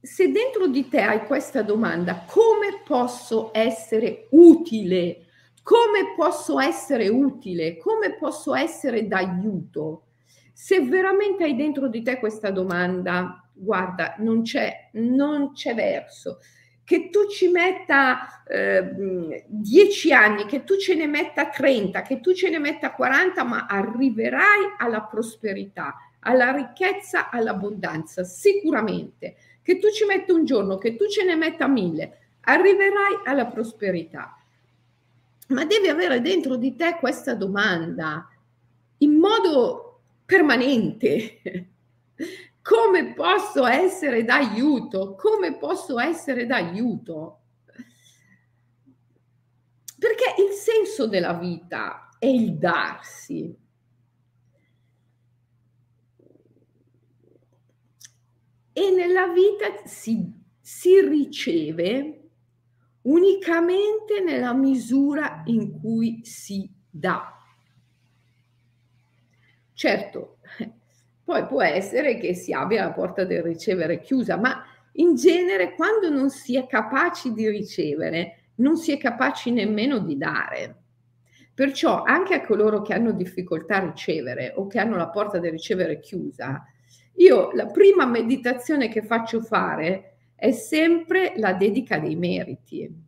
se 0.00 0.30
dentro 0.30 0.68
di 0.68 0.88
te 0.88 1.00
hai 1.00 1.26
questa 1.26 1.62
domanda, 1.62 2.24
come 2.26 2.82
posso 2.84 3.50
essere 3.52 4.28
utile? 4.30 5.24
Come 5.62 6.14
posso 6.16 6.60
essere 6.60 7.08
utile? 7.08 7.76
Come 7.76 8.14
posso 8.14 8.54
essere 8.54 9.06
d'aiuto? 9.06 10.04
Se 10.52 10.80
veramente 10.80 11.44
hai 11.44 11.56
dentro 11.56 11.88
di 11.88 12.02
te 12.02 12.18
questa 12.18 12.50
domanda, 12.50 13.42
guarda, 13.52 14.14
non 14.18 14.42
c'è, 14.42 14.90
non 14.92 15.52
c'è 15.52 15.74
verso. 15.74 16.38
Che 16.84 17.10
tu 17.10 17.28
ci 17.28 17.48
metta 17.48 18.42
eh, 18.44 19.44
10 19.46 20.12
anni, 20.12 20.46
che 20.46 20.64
tu 20.64 20.78
ce 20.78 20.94
ne 20.94 21.06
metta 21.06 21.50
30, 21.50 22.00
che 22.02 22.20
tu 22.20 22.32
ce 22.32 22.48
ne 22.48 22.58
metta 22.58 22.92
40, 22.92 23.44
ma 23.44 23.66
arriverai 23.66 24.76
alla 24.78 25.02
prosperità, 25.02 25.96
alla 26.20 26.50
ricchezza, 26.50 27.28
all'abbondanza, 27.28 28.24
sicuramente 28.24 29.36
che 29.68 29.78
tu 29.78 29.90
ci 29.90 30.06
metti 30.06 30.32
un 30.32 30.46
giorno, 30.46 30.78
che 30.78 30.96
tu 30.96 31.06
ce 31.08 31.24
ne 31.24 31.34
metta 31.34 31.68
mille, 31.68 32.36
arriverai 32.40 33.20
alla 33.26 33.44
prosperità. 33.44 34.34
Ma 35.48 35.66
devi 35.66 35.88
avere 35.88 36.22
dentro 36.22 36.56
di 36.56 36.74
te 36.74 36.96
questa 36.98 37.34
domanda 37.34 38.26
in 38.96 39.12
modo 39.12 40.04
permanente. 40.24 41.40
Come 42.62 43.12
posso 43.12 43.66
essere 43.66 44.24
d'aiuto? 44.24 45.14
Come 45.16 45.58
posso 45.58 45.98
essere 45.98 46.46
d'aiuto? 46.46 47.40
Perché 49.98 50.34
il 50.40 50.52
senso 50.52 51.06
della 51.06 51.34
vita 51.34 52.08
è 52.18 52.24
il 52.24 52.56
darsi, 52.56 53.54
e 58.78 58.92
nella 58.92 59.26
vita 59.26 59.86
si, 59.86 60.32
si 60.60 61.00
riceve 61.00 62.20
unicamente 63.02 64.20
nella 64.24 64.54
misura 64.54 65.42
in 65.46 65.80
cui 65.80 66.20
si 66.22 66.70
dà. 66.88 67.36
Certo, 69.72 70.38
poi 71.24 71.46
può 71.46 71.60
essere 71.62 72.18
che 72.18 72.34
si 72.34 72.52
abbia 72.52 72.84
la 72.84 72.92
porta 72.92 73.24
del 73.24 73.42
ricevere 73.42 74.00
chiusa, 74.00 74.36
ma 74.36 74.64
in 74.92 75.16
genere 75.16 75.74
quando 75.74 76.08
non 76.08 76.30
si 76.30 76.56
è 76.56 76.66
capaci 76.66 77.32
di 77.32 77.48
ricevere, 77.48 78.50
non 78.56 78.76
si 78.76 78.92
è 78.92 78.98
capaci 78.98 79.50
nemmeno 79.50 79.98
di 79.98 80.16
dare. 80.16 80.76
Perciò 81.52 82.02
anche 82.04 82.34
a 82.34 82.46
coloro 82.46 82.82
che 82.82 82.94
hanno 82.94 83.10
difficoltà 83.10 83.76
a 83.76 83.90
ricevere 83.90 84.52
o 84.54 84.68
che 84.68 84.78
hanno 84.78 84.96
la 84.96 85.08
porta 85.08 85.38
del 85.38 85.50
ricevere 85.50 85.98
chiusa, 85.98 86.64
io 87.18 87.52
la 87.52 87.66
prima 87.66 88.06
meditazione 88.06 88.88
che 88.88 89.02
faccio 89.02 89.40
fare 89.40 90.16
è 90.34 90.50
sempre 90.50 91.34
la 91.36 91.52
dedica 91.52 91.98
dei 91.98 92.16
meriti. 92.16 93.06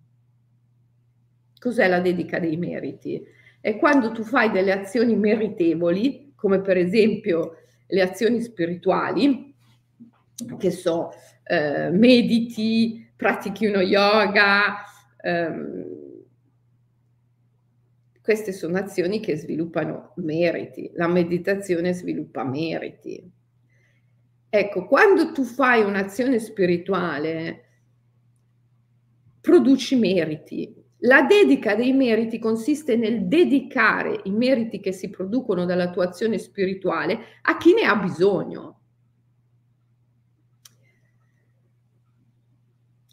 Cos'è 1.58 1.88
la 1.88 2.00
dedica 2.00 2.38
dei 2.38 2.56
meriti? 2.56 3.22
è 3.60 3.76
quando 3.76 4.10
tu 4.10 4.24
fai 4.24 4.50
delle 4.50 4.72
azioni 4.72 5.14
meritevoli, 5.16 6.32
come 6.34 6.60
per 6.62 6.78
esempio 6.78 7.56
le 7.86 8.00
azioni 8.00 8.40
spirituali, 8.40 9.54
che 10.58 10.70
so, 10.70 11.10
eh, 11.44 11.90
mediti, 11.90 13.12
pratichi 13.14 13.66
uno 13.66 13.80
yoga, 13.80 14.76
ehm, 15.22 15.98
queste 18.22 18.52
sono 18.52 18.78
azioni 18.78 19.20
che 19.20 19.36
sviluppano 19.36 20.12
meriti, 20.16 20.90
la 20.94 21.08
meditazione 21.08 21.92
sviluppa 21.92 22.44
meriti. 22.44 23.30
Ecco, 24.52 24.84
quando 24.86 25.30
tu 25.30 25.44
fai 25.44 25.82
un'azione 25.84 26.40
spirituale, 26.40 27.68
produci 29.40 29.94
meriti. 29.94 30.74
La 31.04 31.22
dedica 31.22 31.76
dei 31.76 31.92
meriti 31.92 32.40
consiste 32.40 32.96
nel 32.96 33.28
dedicare 33.28 34.20
i 34.24 34.32
meriti 34.32 34.80
che 34.80 34.90
si 34.90 35.08
producono 35.08 35.64
dalla 35.64 35.90
tua 35.90 36.06
azione 36.06 36.36
spirituale 36.38 37.18
a 37.42 37.56
chi 37.56 37.74
ne 37.74 37.82
ha 37.82 37.94
bisogno. 37.94 38.80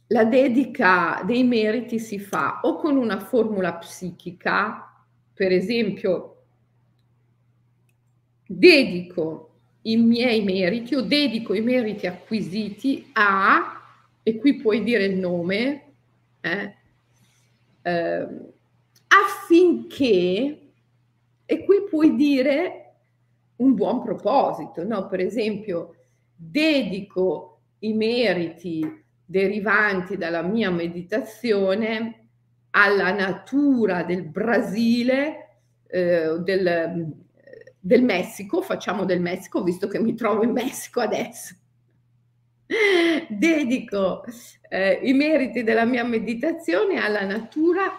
La 0.08 0.26
dedica 0.26 1.22
dei 1.24 1.44
meriti 1.44 2.00
si 2.00 2.18
fa 2.18 2.62
o 2.64 2.78
con 2.78 2.98
una 2.98 3.20
formula 3.20 3.76
psichica, 3.76 5.06
per 5.34 5.52
esempio, 5.52 6.46
dedico 8.48 9.57
i 9.88 9.98
miei 9.98 10.44
meriti 10.44 10.96
o 10.96 11.02
dedico 11.02 11.54
i 11.54 11.62
meriti 11.62 12.08
acquisiti 12.08 13.10
a, 13.14 13.82
e 14.22 14.38
qui 14.38 14.56
puoi 14.56 14.84
dire 14.84 15.06
il 15.06 15.18
nome, 15.18 15.84
eh, 16.42 16.76
eh, 17.82 18.28
affinché, 19.08 20.60
e 21.46 21.64
qui 21.64 21.84
puoi 21.90 22.16
dire 22.16 22.96
un 23.58 23.74
buon 23.76 24.04
proposito, 24.04 24.84
no? 24.84 25.08
per 25.08 25.22
esempio, 25.22 25.96
dedico 26.36 27.60
i 27.80 27.94
meriti 27.94 29.04
derivanti 29.24 30.18
dalla 30.18 30.42
mia 30.42 30.70
meditazione 30.70 32.28
alla 32.72 33.12
natura 33.12 34.04
del 34.04 34.24
Brasile, 34.24 35.60
eh, 35.88 36.40
del, 36.40 37.26
del 37.88 38.04
Messico, 38.04 38.62
facciamo 38.62 39.06
del 39.06 39.22
Messico, 39.22 39.64
visto 39.64 39.88
che 39.88 39.98
mi 39.98 40.14
trovo 40.14 40.44
in 40.44 40.52
Messico 40.52 41.00
adesso. 41.00 41.56
Dedico 43.30 44.26
eh, 44.68 45.00
i 45.04 45.14
meriti 45.14 45.64
della 45.64 45.86
mia 45.86 46.04
meditazione 46.04 47.02
alla 47.02 47.24
natura 47.24 47.90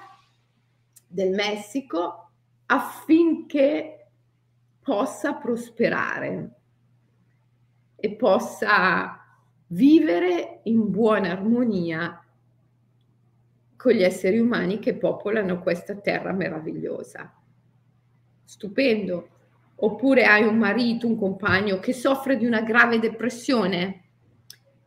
del 1.06 1.30
Messico 1.30 2.32
affinché 2.66 4.10
possa 4.82 5.32
prosperare 5.36 6.50
e 7.96 8.14
possa 8.14 9.24
vivere 9.68 10.60
in 10.64 10.90
buona 10.90 11.30
armonia 11.30 12.22
con 13.74 13.92
gli 13.92 14.02
esseri 14.02 14.38
umani 14.38 14.80
che 14.80 14.94
popolano 14.96 15.60
questa 15.60 15.94
terra 15.94 16.32
meravigliosa. 16.32 17.32
Stupendo. 18.44 19.36
Oppure 19.80 20.24
hai 20.24 20.42
un 20.42 20.56
marito, 20.56 21.06
un 21.06 21.16
compagno 21.16 21.78
che 21.78 21.92
soffre 21.92 22.36
di 22.36 22.44
una 22.44 22.62
grave 22.62 22.98
depressione 22.98 24.04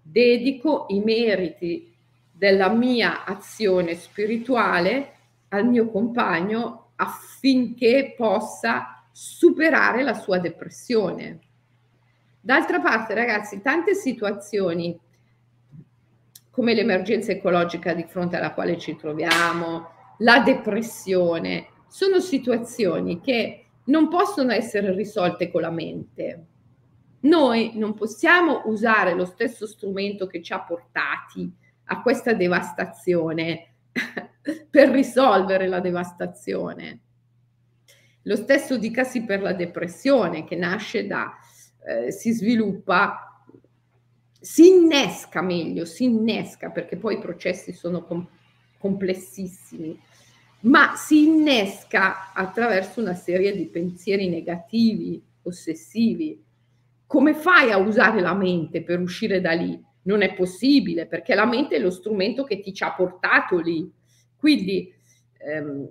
dedico 0.02 0.86
i 0.90 1.00
meriti 1.00 1.96
della 2.32 2.70
mia 2.70 3.24
azione 3.24 3.96
spirituale 3.96 5.14
al 5.50 5.68
mio 5.68 5.90
compagno 5.90 6.92
affinché 6.96 8.14
possa 8.18 9.06
superare 9.12 10.04
la 10.04 10.14
sua 10.14 10.40
depressione. 10.40 11.40
D'altra 12.42 12.82
parte, 12.82 13.14
ragazzi, 13.14 13.62
tante 13.62 13.94
situazioni 13.94 15.00
come 16.50 16.74
l'emergenza 16.74 17.32
ecologica 17.32 17.94
di 17.94 18.04
fronte 18.04 18.36
alla 18.36 18.54
quale 18.54 18.78
ci 18.78 18.96
troviamo, 18.98 19.90
la 20.18 20.40
depressione, 20.40 21.68
sono 21.88 22.20
situazioni 22.20 23.22
che 23.22 23.61
non 23.86 24.10
possono 24.10 24.52
essere 24.52 24.94
risolte 24.94 25.50
con 25.50 25.62
la 25.62 25.72
mente, 25.72 26.46
noi 27.22 27.74
non 27.76 27.94
possiamo 27.94 28.64
usare 28.66 29.14
lo 29.14 29.26
stesso 29.26 29.68
strumento 29.68 30.28
che 30.28 30.42
ci 30.42 30.54
ha 30.54 30.62
portati 30.62 31.52
a 31.86 32.02
questa 32.02 32.34
devastazione 32.34 33.74
per 34.70 34.90
risolvere 34.90 35.68
la 35.68 35.80
devastazione. 35.80 37.00
Lo 38.24 38.36
stesso 38.36 38.78
dicasi 38.78 39.24
per 39.24 39.42
la 39.42 39.54
depressione 39.54 40.44
che 40.44 40.56
nasce 40.56 41.06
da, 41.06 41.34
eh, 41.86 42.12
si 42.12 42.32
sviluppa, 42.32 43.44
si 44.40 44.70
innesca 44.70 45.42
meglio, 45.42 45.86
si 45.86 46.06
innesca 46.06 46.70
perché 46.70 46.98
poi 46.98 47.16
i 47.16 47.20
processi 47.20 47.74
sono 47.74 48.04
com- 48.04 48.28
complessissimi, 48.78 50.00
ma 50.62 50.96
si 50.96 51.24
innesca 51.24 52.32
attraverso 52.34 53.02
una 53.02 53.14
serie 53.14 53.56
di 53.56 53.68
pensieri 53.68 54.30
negativi, 54.30 55.22
ossessivi, 55.44 56.44
come 57.06 57.34
fai 57.34 57.72
a 57.72 57.78
usare 57.78 58.22
la 58.22 58.34
mente 58.34 58.84
per 58.84 59.00
uscire 59.00 59.42
da 59.42 59.52
lì? 59.52 59.80
Non 60.04 60.22
è 60.22 60.34
possibile 60.34 61.08
perché 61.08 61.36
la 61.36 61.46
mente 61.46 61.76
è 61.76 61.80
lo 61.80 61.92
strumento 61.92 62.44
che 62.44 62.60
ti 62.62 62.74
ci 62.74 62.84
ha 62.84 62.94
portato 62.94 63.60
lì. 63.60 63.92
Quindi 64.38 64.92
ehm, 65.38 65.90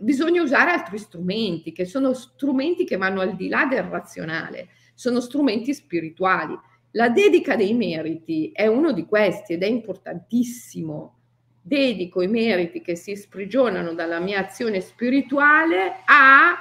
bisogna 0.00 0.42
usare 0.42 0.70
altri 0.70 0.98
strumenti, 0.98 1.72
che 1.72 1.84
sono 1.84 2.12
strumenti 2.12 2.84
che 2.84 2.96
vanno 2.96 3.20
al 3.20 3.36
di 3.36 3.48
là 3.48 3.66
del 3.66 3.84
razionale, 3.84 4.68
sono 4.94 5.20
strumenti 5.20 5.72
spirituali. 5.72 6.58
La 6.92 7.08
dedica 7.08 7.56
dei 7.56 7.72
meriti 7.72 8.50
è 8.52 8.66
uno 8.66 8.92
di 8.92 9.06
questi 9.06 9.54
ed 9.54 9.62
è 9.62 9.66
importantissimo. 9.66 11.19
Dedico 11.62 12.22
i 12.22 12.28
meriti 12.28 12.80
che 12.80 12.96
si 12.96 13.16
sprigionano 13.16 13.92
dalla 13.94 14.18
mia 14.18 14.40
azione 14.40 14.80
spirituale 14.80 16.02
a, 16.06 16.56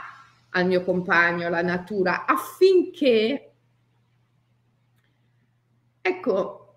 al 0.50 0.66
mio 0.68 0.84
compagno, 0.84 1.48
alla 1.48 1.62
natura, 1.62 2.26
affinché 2.26 3.50
Ecco, 6.10 6.76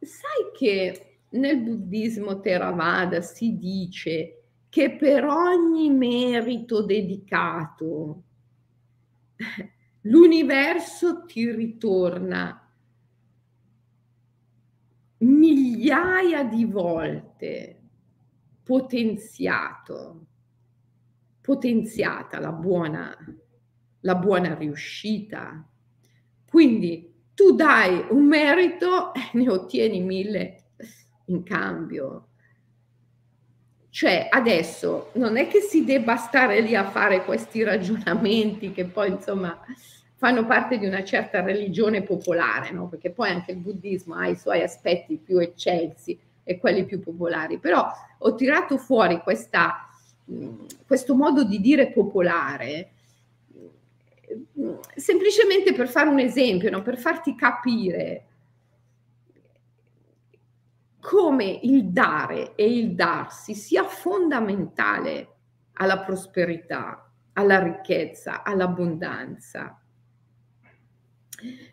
sai 0.00 0.50
che 0.56 1.18
nel 1.30 1.60
buddismo 1.60 2.40
Theravada 2.40 3.20
si 3.20 3.58
dice 3.58 4.44
che 4.70 4.96
per 4.96 5.24
ogni 5.24 5.90
merito 5.90 6.82
dedicato 6.82 8.22
l'universo 10.02 11.26
ti 11.26 11.50
ritorna 11.50 12.69
migliaia 15.20 16.44
di 16.44 16.64
volte 16.64 17.80
potenziato, 18.62 20.26
potenziata 21.40 22.38
la 22.38 22.52
buona, 22.52 23.16
la 24.00 24.14
buona 24.14 24.54
riuscita. 24.54 25.66
Quindi 26.48 27.12
tu 27.34 27.54
dai 27.54 28.06
un 28.10 28.26
merito 28.26 29.14
e 29.14 29.30
ne 29.32 29.50
ottieni 29.50 30.00
mille 30.00 30.64
in 31.26 31.42
cambio. 31.42 32.26
Cioè, 33.88 34.28
adesso 34.30 35.10
non 35.14 35.36
è 35.36 35.48
che 35.48 35.60
si 35.60 35.84
debba 35.84 36.16
stare 36.16 36.60
lì 36.60 36.76
a 36.76 36.88
fare 36.88 37.24
questi 37.24 37.62
ragionamenti 37.64 38.72
che 38.72 38.84
poi, 38.84 39.10
insomma, 39.10 39.60
fanno 40.20 40.44
parte 40.44 40.76
di 40.76 40.84
una 40.84 41.02
certa 41.02 41.40
religione 41.40 42.02
popolare, 42.02 42.72
no? 42.72 42.88
Perché 42.88 43.10
poi 43.10 43.30
anche 43.30 43.52
il 43.52 43.56
buddismo 43.56 44.16
ha 44.16 44.28
i 44.28 44.36
suoi 44.36 44.60
aspetti 44.60 45.16
più 45.16 45.38
eccelsi 45.38 46.20
e 46.44 46.58
quelli 46.58 46.84
più 46.84 47.00
popolari. 47.00 47.56
Però 47.56 47.90
ho 48.18 48.34
tirato 48.34 48.76
fuori 48.76 49.20
questa, 49.22 49.88
questo 50.86 51.14
modo 51.14 51.42
di 51.42 51.58
dire 51.58 51.90
popolare 51.90 52.90
semplicemente 54.94 55.72
per 55.72 55.88
fare 55.88 56.10
un 56.10 56.18
esempio, 56.18 56.68
no? 56.68 56.82
per 56.82 56.98
farti 56.98 57.34
capire 57.34 58.26
come 61.00 61.60
il 61.62 61.86
dare 61.86 62.54
e 62.56 62.70
il 62.70 62.94
darsi 62.94 63.54
sia 63.54 63.84
fondamentale 63.84 65.28
alla 65.72 66.00
prosperità, 66.00 67.10
alla 67.32 67.62
ricchezza, 67.62 68.42
all'abbondanza. 68.42 69.79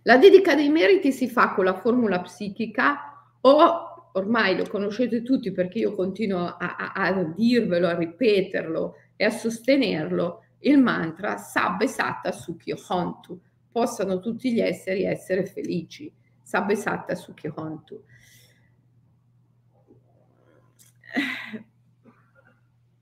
La 0.04 0.18
dedica 0.18 0.56
dei 0.56 0.70
meriti 0.70 1.12
si 1.12 1.30
fa 1.30 1.54
con 1.54 1.66
la 1.66 1.80
formula 1.80 2.22
psichica 2.22 3.30
o 3.42 4.12
ormai 4.14 4.56
lo 4.56 4.68
conoscete 4.68 5.22
tutti 5.22 5.52
perché 5.52 5.80
io 5.80 5.94
continuo 5.94 6.46
a, 6.46 6.76
a, 6.76 6.92
a 6.94 7.24
dirvelo, 7.24 7.88
a 7.88 7.96
ripeterlo 7.96 8.96
e 9.16 9.26
a 9.26 9.30
sostenerlo, 9.30 10.44
il 10.60 10.80
mantra 10.80 11.38
Sabbe 11.38 11.88
Satta 11.88 12.32
Sukhi 12.32 12.74
Hontu. 12.88 13.40
Possano 13.72 14.20
tutti 14.20 14.52
gli 14.52 14.60
esseri 14.60 15.04
essere 15.04 15.46
felici. 15.46 16.12
Sabbe 16.42 16.76
Satta 16.76 17.14
Sukhi 17.14 17.52
Hontu. 17.54 18.04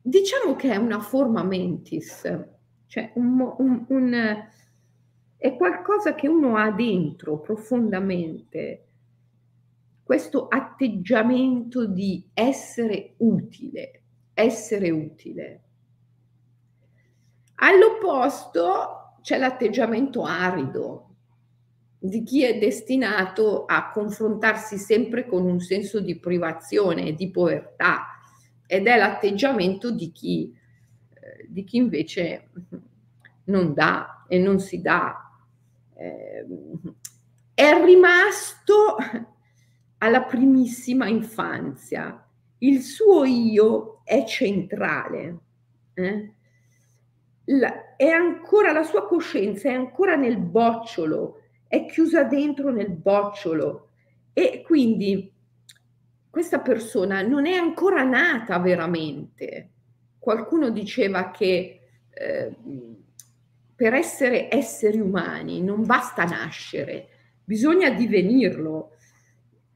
diciamo 0.05 0.55
che 0.55 0.71
è 0.71 0.75
una 0.75 0.99
forma 0.99 1.43
mentis, 1.43 2.21
cioè 2.85 3.11
un, 3.15 3.53
un, 3.57 3.85
un, 3.87 4.47
è 5.45 5.55
qualcosa 5.55 6.15
che 6.15 6.27
uno 6.27 6.57
ha 6.57 6.71
dentro 6.71 7.39
profondamente, 7.39 8.87
questo 10.01 10.47
atteggiamento 10.47 11.85
di 11.85 12.27
essere 12.33 13.13
utile, 13.17 14.01
essere 14.33 14.89
utile. 14.89 15.63
All'opposto 17.57 19.17
c'è 19.21 19.37
l'atteggiamento 19.37 20.23
arido 20.23 21.09
di 21.99 22.23
chi 22.23 22.43
è 22.43 22.57
destinato 22.57 23.65
a 23.65 23.91
confrontarsi 23.91 24.79
sempre 24.79 25.27
con 25.27 25.45
un 25.45 25.59
senso 25.59 25.99
di 25.99 26.17
privazione 26.17 27.13
di 27.13 27.29
povertà 27.29 28.07
ed 28.65 28.87
è 28.87 28.97
l'atteggiamento 28.97 29.91
di 29.91 30.11
chi, 30.11 30.51
eh, 31.13 31.45
di 31.47 31.63
chi 31.63 31.77
invece 31.77 32.49
non 33.45 33.75
dà 33.75 34.25
e 34.27 34.39
non 34.39 34.59
si 34.59 34.81
dà. 34.81 35.19
Eh, 35.97 36.45
è 37.53 37.83
rimasto 37.83 38.97
alla 39.99 40.23
primissima 40.23 41.07
infanzia. 41.07 42.21
Il 42.59 42.81
suo 42.81 43.23
io 43.25 44.01
è 44.03 44.23
centrale. 44.25 45.39
Eh? 45.93 46.33
La, 47.45 47.95
è 47.95 48.09
ancora, 48.09 48.71
la 48.71 48.83
sua 48.83 49.05
coscienza 49.07 49.69
è 49.69 49.73
ancora 49.73 50.15
nel 50.15 50.37
bocciolo, 50.37 51.41
è 51.67 51.85
chiusa 51.85 52.23
dentro 52.23 52.71
nel 52.71 52.91
bocciolo 52.91 53.89
e 54.33 54.63
quindi 54.65 55.31
questa 56.29 56.59
persona 56.59 57.21
non 57.21 57.45
è 57.45 57.53
ancora 57.53 58.03
nata 58.03 58.59
veramente. 58.59 59.69
Qualcuno 60.19 60.69
diceva 60.69 61.31
che 61.31 61.79
eh, 62.09 62.55
per 63.75 63.93
essere 63.93 64.53
esseri 64.53 64.99
umani 64.99 65.61
non 65.61 65.85
basta 65.85 66.23
nascere, 66.23 67.09
bisogna 67.43 67.89
divenirlo. 67.89 68.91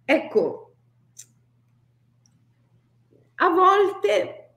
Ecco, 0.06 0.74
a 3.36 3.50
volte 3.50 4.54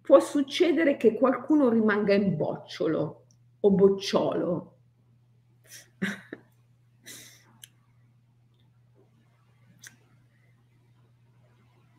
può 0.00 0.20
succedere 0.20 0.96
che 0.96 1.14
qualcuno 1.14 1.68
rimanga 1.68 2.14
in 2.14 2.36
bocciolo 2.36 3.24
o 3.60 3.70
bocciolo. 3.70 4.76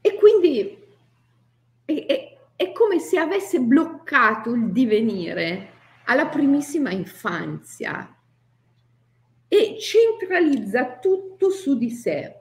e 0.02 0.16
quindi 0.16 0.78
è, 1.86 2.06
è 2.06 2.29
come 2.80 3.00
se 3.00 3.20
avesse 3.20 3.60
bloccato 3.60 4.54
il 4.54 4.72
divenire 4.72 5.74
alla 6.06 6.28
primissima 6.28 6.92
infanzia 6.92 8.16
e 9.50 9.78
centralizza 9.78 10.98
tutto 10.98 11.50
su 11.50 11.78
di 11.78 11.90
sé. 11.90 12.36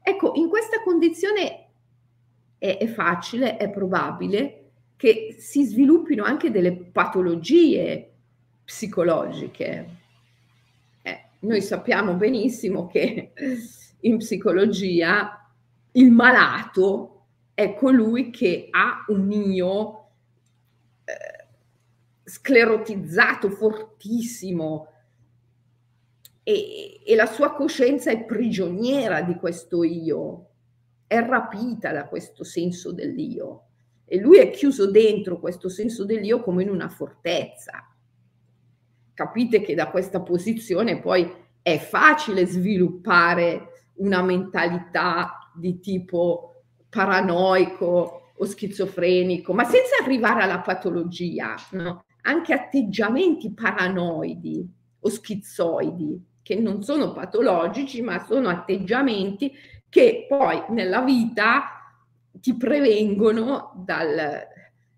Ecco, 0.00 0.34
in 0.36 0.48
questa 0.48 0.84
condizione 0.84 1.66
è, 2.58 2.76
è 2.78 2.86
facile, 2.86 3.56
è 3.56 3.68
probabile 3.70 4.70
che 4.94 5.34
si 5.36 5.64
sviluppino 5.64 6.22
anche 6.22 6.52
delle 6.52 6.72
patologie 6.72 8.08
psicologiche. 8.64 9.96
Eh, 11.02 11.24
noi 11.40 11.60
sappiamo 11.60 12.14
benissimo 12.14 12.86
che 12.86 13.32
in 14.02 14.18
psicologia 14.18 15.50
il 15.90 16.12
malato 16.12 17.19
è 17.60 17.74
colui 17.74 18.30
che 18.30 18.68
ha 18.70 19.04
un 19.08 19.30
io 19.30 20.08
eh, 21.04 21.46
sclerotizzato 22.24 23.50
fortissimo, 23.50 24.88
e, 26.42 27.02
e 27.04 27.14
la 27.14 27.26
sua 27.26 27.52
coscienza 27.52 28.10
è 28.10 28.24
prigioniera 28.24 29.20
di 29.20 29.34
questo 29.34 29.84
io, 29.84 30.46
è 31.06 31.20
rapita 31.20 31.92
da 31.92 32.06
questo 32.06 32.44
senso 32.44 32.92
dell'io 32.92 33.64
e 34.06 34.18
lui 34.18 34.38
è 34.38 34.48
chiuso 34.48 34.90
dentro 34.90 35.38
questo 35.38 35.68
senso 35.68 36.06
dell'io 36.06 36.42
come 36.42 36.62
in 36.62 36.70
una 36.70 36.88
fortezza. 36.88 37.94
Capite 39.12 39.60
che 39.60 39.74
da 39.74 39.90
questa 39.90 40.22
posizione 40.22 40.98
poi 40.98 41.30
è 41.60 41.76
facile 41.76 42.46
sviluppare 42.46 43.90
una 43.96 44.22
mentalità 44.22 45.52
di 45.54 45.78
tipo 45.78 46.49
paranoico 46.90 48.32
o 48.36 48.44
schizofrenico, 48.44 49.54
ma 49.54 49.64
senza 49.64 50.02
arrivare 50.02 50.42
alla 50.42 50.60
patologia, 50.60 51.54
no? 51.70 52.04
anche 52.22 52.52
atteggiamenti 52.52 53.52
paranoidi 53.52 54.68
o 55.00 55.08
schizoidi 55.08 56.22
che 56.42 56.56
non 56.56 56.82
sono 56.82 57.12
patologici, 57.12 58.02
ma 58.02 58.24
sono 58.24 58.48
atteggiamenti 58.48 59.52
che 59.88 60.26
poi 60.28 60.62
nella 60.70 61.02
vita 61.02 61.80
ti 62.32 62.56
prevengono 62.56 63.72
dal, 63.84 64.46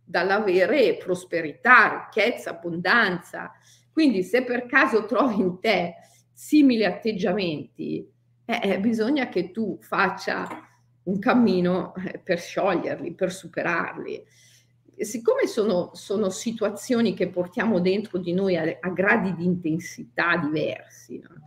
dall'avere 0.04 0.96
prosperità, 0.96 2.08
ricchezza, 2.10 2.50
abbondanza. 2.50 3.52
Quindi 3.92 4.22
se 4.22 4.44
per 4.44 4.66
caso 4.66 5.04
trovi 5.04 5.40
in 5.40 5.60
te 5.60 5.96
simili 6.32 6.84
atteggiamenti, 6.84 8.08
eh, 8.44 8.60
eh 8.62 8.80
bisogna 8.80 9.28
che 9.28 9.50
tu 9.50 9.78
faccia 9.80 10.71
un 11.04 11.18
cammino 11.18 11.94
eh, 11.96 12.18
per 12.18 12.40
scioglierli, 12.40 13.14
per 13.14 13.32
superarli 13.32 14.24
siccome 15.04 15.46
sono, 15.46 15.90
sono, 15.94 16.28
situazioni 16.30 17.14
che 17.14 17.28
portiamo 17.28 17.80
dentro 17.80 18.18
di 18.18 18.32
noi 18.32 18.56
a, 18.56 18.78
a 18.80 18.88
gradi 18.90 19.34
di 19.34 19.44
intensità 19.44 20.36
diversi, 20.36 21.18
no? 21.18 21.42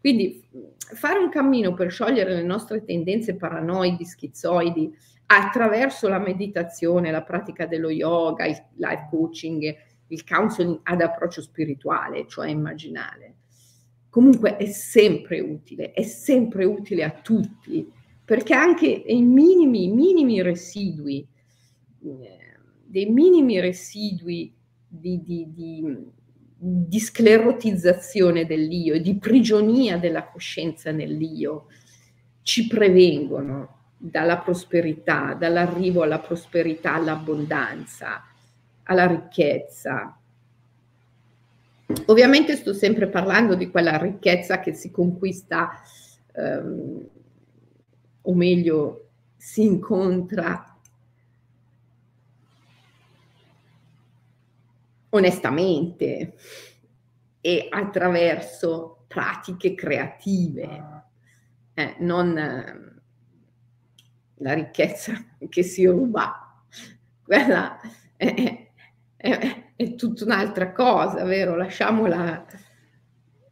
quindi 0.00 0.42
fare 0.78 1.18
un 1.18 1.28
cammino 1.28 1.74
per 1.74 1.90
sciogliere 1.90 2.34
le 2.34 2.42
nostre 2.42 2.82
tendenze 2.84 3.36
paranoidi, 3.36 4.04
schizoidi, 4.04 4.92
attraverso 5.26 6.08
la 6.08 6.18
meditazione, 6.18 7.10
la 7.10 7.22
pratica 7.22 7.66
dello 7.66 7.90
yoga, 7.90 8.46
il 8.46 8.60
life 8.76 9.08
coaching, 9.10 9.76
il 10.08 10.24
counseling 10.24 10.80
ad 10.82 11.02
approccio 11.02 11.42
spirituale, 11.42 12.26
cioè 12.26 12.48
immaginale. 12.48 13.34
Comunque 14.08 14.56
è 14.56 14.66
sempre 14.66 15.38
utile, 15.40 15.92
è 15.92 16.02
sempre 16.02 16.64
utile 16.64 17.04
a 17.04 17.10
tutti, 17.10 17.88
perché 18.30 18.54
anche 18.54 18.86
i 18.86 19.22
minimi, 19.22 19.88
minimi 19.88 20.40
residui 20.40 21.26
eh, 22.04 22.38
dei 22.84 23.06
minimi 23.06 23.58
residui 23.58 24.54
di, 24.86 25.20
di, 25.20 25.52
di, 25.52 25.98
di 26.56 27.00
sclerotizzazione 27.00 28.46
dell'io 28.46 29.02
di 29.02 29.16
prigionia 29.16 29.98
della 29.98 30.28
coscienza 30.28 30.92
nell'io 30.92 31.66
ci 32.42 32.68
prevengono 32.68 33.94
dalla 33.96 34.38
prosperità, 34.38 35.34
dall'arrivo 35.34 36.02
alla 36.02 36.20
prosperità, 36.20 36.94
all'abbondanza, 36.94 38.22
alla 38.84 39.08
ricchezza. 39.08 40.16
Ovviamente 42.06 42.54
sto 42.54 42.74
sempre 42.74 43.08
parlando 43.08 43.56
di 43.56 43.68
quella 43.70 43.98
ricchezza 43.98 44.60
che 44.60 44.72
si 44.72 44.92
conquista, 44.92 45.82
ehm, 46.32 47.08
o 48.22 48.34
meglio, 48.34 49.08
si 49.36 49.64
incontra 49.64 50.78
onestamente 55.10 56.34
e 57.40 57.66
attraverso 57.70 59.04
pratiche 59.08 59.74
creative, 59.74 61.04
eh, 61.74 61.96
non 62.00 62.36
eh, 62.36 63.02
la 64.34 64.52
ricchezza 64.52 65.12
che 65.48 65.62
si 65.62 65.86
ruba, 65.86 66.62
quella 67.22 67.80
è, 68.16 68.68
è, 69.16 69.72
è 69.74 69.94
tutta 69.94 70.24
un'altra 70.24 70.72
cosa, 70.72 71.24
vero? 71.24 71.56
Lasciamola, 71.56 72.44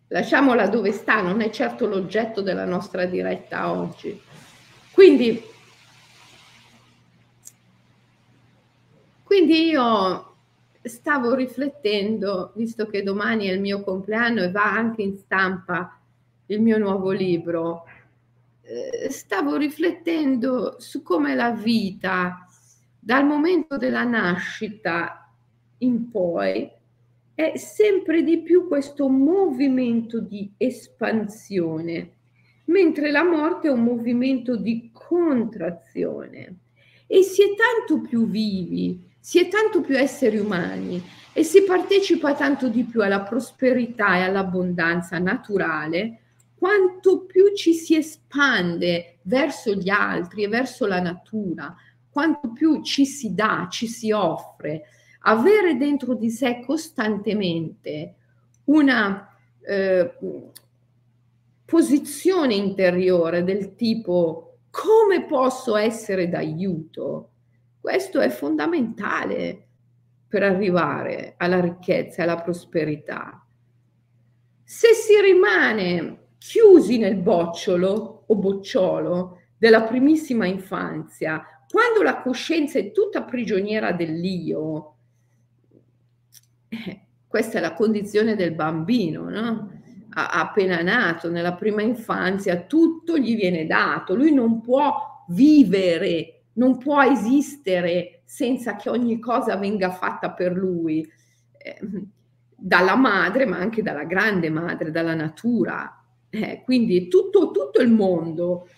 lasciamola 0.08 0.68
dove 0.68 0.92
sta, 0.92 1.22
non 1.22 1.40
è 1.40 1.50
certo 1.50 1.86
l'oggetto 1.86 2.42
della 2.42 2.66
nostra 2.66 3.04
diretta 3.06 3.70
oggi. 3.70 4.26
Quindi, 4.98 5.40
quindi 9.22 9.68
io 9.68 10.34
stavo 10.82 11.36
riflettendo, 11.36 12.50
visto 12.56 12.88
che 12.88 13.04
domani 13.04 13.46
è 13.46 13.52
il 13.52 13.60
mio 13.60 13.84
compleanno 13.84 14.42
e 14.42 14.50
va 14.50 14.72
anche 14.72 15.02
in 15.02 15.16
stampa 15.18 16.00
il 16.46 16.60
mio 16.60 16.78
nuovo 16.78 17.12
libro, 17.12 17.84
eh, 18.62 19.08
stavo 19.08 19.54
riflettendo 19.54 20.80
su 20.80 21.04
come 21.04 21.36
la 21.36 21.52
vita 21.52 22.44
dal 22.98 23.24
momento 23.24 23.76
della 23.76 24.02
nascita 24.02 25.32
in 25.78 26.10
poi 26.10 26.68
è 27.36 27.56
sempre 27.56 28.24
di 28.24 28.38
più 28.38 28.66
questo 28.66 29.08
movimento 29.08 30.18
di 30.18 30.50
espansione, 30.56 32.14
mentre 32.68 33.10
la 33.10 33.24
morte 33.24 33.68
è 33.68 33.70
un 33.70 33.82
movimento 33.82 34.56
di 34.56 34.90
contrazione. 34.92 36.56
e 37.10 37.22
si 37.22 37.42
è 37.42 37.46
tanto 37.54 38.06
più 38.06 38.28
vivi, 38.28 39.02
si 39.18 39.38
è 39.38 39.48
tanto 39.48 39.80
più 39.80 39.96
esseri 39.96 40.36
umani 40.36 41.02
e 41.32 41.42
si 41.42 41.62
partecipa 41.62 42.34
tanto 42.34 42.68
di 42.68 42.84
più 42.84 43.02
alla 43.02 43.22
prosperità 43.22 44.16
e 44.16 44.22
all'abbondanza 44.24 45.18
naturale 45.18 46.20
quanto 46.58 47.24
più 47.24 47.54
ci 47.54 47.72
si 47.72 47.96
espande 47.96 49.20
verso 49.22 49.72
gli 49.72 49.88
altri 49.88 50.42
e 50.42 50.48
verso 50.48 50.86
la 50.86 51.00
natura, 51.00 51.74
quanto 52.10 52.52
più 52.52 52.82
ci 52.82 53.06
si 53.06 53.32
dà, 53.32 53.68
ci 53.70 53.86
si 53.86 54.10
offre, 54.10 54.82
avere 55.20 55.76
dentro 55.76 56.14
di 56.14 56.30
sé 56.30 56.62
costantemente 56.66 58.14
una 58.64 59.34
eh, 59.62 60.12
posizione 61.68 62.54
interiore 62.54 63.44
del 63.44 63.74
tipo 63.74 64.60
come 64.70 65.26
posso 65.26 65.76
essere 65.76 66.26
d'aiuto, 66.26 67.32
questo 67.78 68.20
è 68.20 68.30
fondamentale 68.30 69.66
per 70.26 70.44
arrivare 70.44 71.34
alla 71.36 71.60
ricchezza 71.60 72.20
e 72.20 72.22
alla 72.22 72.40
prosperità. 72.40 73.46
Se 74.64 74.94
si 74.94 75.20
rimane 75.20 76.28
chiusi 76.38 76.96
nel 76.96 77.16
bocciolo 77.16 78.24
o 78.26 78.34
bocciolo 78.34 79.40
della 79.58 79.82
primissima 79.82 80.46
infanzia, 80.46 81.44
quando 81.68 82.02
la 82.02 82.22
coscienza 82.22 82.78
è 82.78 82.92
tutta 82.92 83.24
prigioniera 83.24 83.92
dell'io, 83.92 84.94
eh, 86.68 87.00
questa 87.26 87.58
è 87.58 87.60
la 87.60 87.74
condizione 87.74 88.36
del 88.36 88.54
bambino, 88.54 89.28
no? 89.28 89.77
Appena 90.26 90.80
nato, 90.82 91.30
nella 91.30 91.54
prima 91.54 91.82
infanzia, 91.82 92.62
tutto 92.62 93.16
gli 93.18 93.36
viene 93.36 93.66
dato, 93.66 94.14
lui 94.14 94.32
non 94.32 94.60
può 94.60 95.24
vivere, 95.28 96.42
non 96.54 96.78
può 96.78 97.02
esistere 97.02 98.22
senza 98.24 98.76
che 98.76 98.90
ogni 98.90 99.18
cosa 99.20 99.56
venga 99.56 99.90
fatta 99.90 100.32
per 100.32 100.52
lui, 100.52 101.06
eh, 101.58 101.78
dalla 102.56 102.96
madre, 102.96 103.46
ma 103.46 103.58
anche 103.58 103.82
dalla 103.82 104.04
grande 104.04 104.50
madre, 104.50 104.90
dalla 104.90 105.14
natura. 105.14 106.02
Eh, 106.30 106.62
quindi 106.64 107.08
tutto, 107.08 107.52
tutto 107.52 107.80
il 107.80 107.90
mondo, 107.90 108.68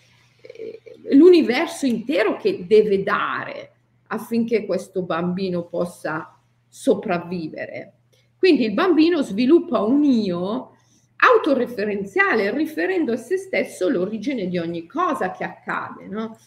eh, 0.41 0.79
l'universo 1.15 1.85
intero 1.85 2.37
che 2.37 2.65
deve 2.67 3.03
dare 3.03 3.71
affinché 4.07 4.65
questo 4.65 5.01
bambino 5.03 5.65
possa 5.65 6.37
sopravvivere. 6.67 7.93
Quindi 8.37 8.65
il 8.65 8.73
bambino 8.73 9.21
sviluppa 9.21 9.81
un 9.81 10.03
io 10.03 10.75
autoreferenziale, 11.21 12.51
riferendo 12.51 13.13
a 13.13 13.17
se 13.17 13.37
stesso 13.37 13.89
l'origine 13.89 14.47
di 14.47 14.57
ogni 14.57 14.87
cosa 14.87 15.31
che 15.31 15.43
accade. 15.43 16.07
No? 16.07 16.37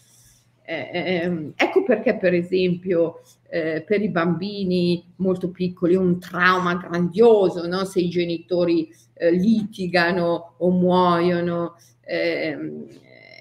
Eh, 0.66 0.90
ehm, 0.92 1.52
ecco 1.56 1.82
perché, 1.84 2.16
per 2.16 2.34
esempio, 2.34 3.20
eh, 3.48 3.82
per 3.86 4.02
i 4.02 4.08
bambini 4.08 5.12
molto 5.16 5.50
piccoli 5.50 5.94
è 5.94 5.98
un 5.98 6.18
trauma 6.18 6.74
grandioso 6.76 7.66
no? 7.66 7.84
se 7.84 8.00
i 8.00 8.08
genitori 8.08 8.92
eh, 9.14 9.30
litigano 9.30 10.54
o 10.58 10.70
muoiono. 10.70 11.76
Ehm, 12.02 12.86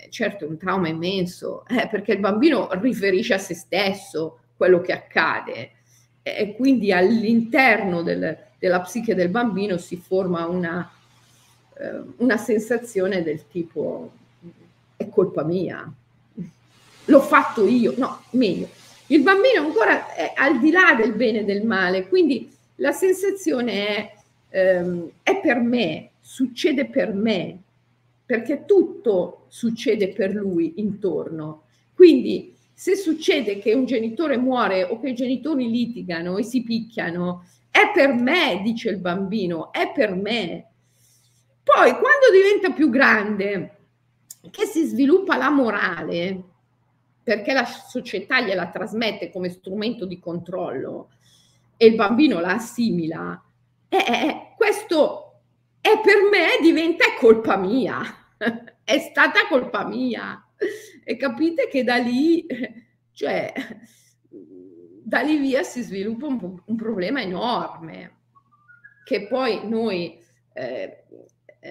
certo, 0.09 0.45
è 0.45 0.47
un 0.47 0.57
trauma 0.57 0.89
immenso, 0.89 1.65
eh, 1.67 1.87
perché 1.89 2.13
il 2.13 2.19
bambino 2.19 2.69
riferisce 2.73 3.33
a 3.33 3.39
se 3.39 3.55
stesso 3.55 4.39
quello 4.55 4.81
che 4.81 4.93
accade 4.93 5.71
e 6.21 6.55
quindi 6.55 6.93
all'interno 6.93 8.01
del, 8.01 8.37
della 8.59 8.79
psiche 8.81 9.15
del 9.15 9.29
bambino 9.29 9.77
si 9.77 9.97
forma 9.97 10.45
una, 10.45 10.89
eh, 11.79 12.01
una 12.17 12.37
sensazione 12.37 13.23
del 13.23 13.47
tipo 13.47 14.11
è 14.95 15.09
colpa 15.09 15.43
mia, 15.43 15.91
l'ho 17.05 17.21
fatto 17.21 17.67
io, 17.67 17.93
no, 17.97 18.23
meglio. 18.31 18.67
Il 19.07 19.21
bambino 19.21 19.65
ancora 19.65 20.13
è 20.13 20.33
al 20.35 20.59
di 20.59 20.71
là 20.71 20.95
del 20.95 21.13
bene 21.13 21.39
e 21.39 21.43
del 21.45 21.65
male, 21.65 22.07
quindi 22.07 22.49
la 22.75 22.91
sensazione 22.91 23.87
è, 23.87 24.15
ehm, 24.49 25.11
è 25.21 25.39
per 25.39 25.59
me, 25.59 26.11
succede 26.19 26.85
per 26.85 27.13
me, 27.13 27.59
perché 28.25 28.63
tutto 28.65 29.45
succede 29.49 30.09
per 30.09 30.33
lui 30.33 30.73
intorno. 30.77 31.63
Quindi 31.93 32.55
se 32.73 32.95
succede 32.95 33.59
che 33.59 33.73
un 33.73 33.85
genitore 33.85 34.37
muore 34.37 34.83
o 34.83 34.99
che 34.99 35.09
i 35.09 35.15
genitori 35.15 35.69
litigano 35.69 36.37
e 36.37 36.43
si 36.43 36.63
picchiano, 36.63 37.45
è 37.69 37.91
per 37.93 38.13
me, 38.13 38.61
dice 38.63 38.89
il 38.89 38.97
bambino, 38.97 39.71
è 39.71 39.91
per 39.93 40.15
me. 40.15 40.67
Poi 41.75 41.91
quando 41.91 42.29
diventa 42.31 42.71
più 42.71 42.89
grande, 42.89 43.77
che 44.51 44.65
si 44.65 44.85
sviluppa 44.85 45.37
la 45.37 45.49
morale, 45.49 46.43
perché 47.23 47.53
la 47.53 47.65
società 47.65 48.41
gliela 48.41 48.69
trasmette 48.69 49.31
come 49.31 49.49
strumento 49.49 50.05
di 50.05 50.19
controllo 50.19 51.09
e 51.75 51.87
il 51.87 51.95
bambino 51.95 52.39
la 52.39 52.53
assimila, 52.53 53.43
eh, 53.89 53.97
eh, 53.97 54.27
eh 54.27 54.53
questo 54.55 55.41
è 55.81 55.99
per 55.99 56.29
me 56.29 56.61
diventa 56.61 57.05
colpa 57.17 57.57
mia, 57.57 58.01
è 58.83 58.99
stata 58.99 59.47
colpa 59.49 59.85
mia. 59.85 60.45
E 61.03 61.17
capite 61.17 61.67
che 61.67 61.83
da 61.83 61.97
lì, 61.97 62.45
cioè, 63.11 63.51
da 64.29 65.21
lì 65.21 65.37
via 65.37 65.63
si 65.63 65.81
sviluppa 65.81 66.27
un, 66.27 66.61
un 66.63 66.75
problema 66.75 67.21
enorme, 67.21 68.19
che 69.03 69.27
poi 69.27 69.67
noi 69.67 70.21
eh, 70.53 71.03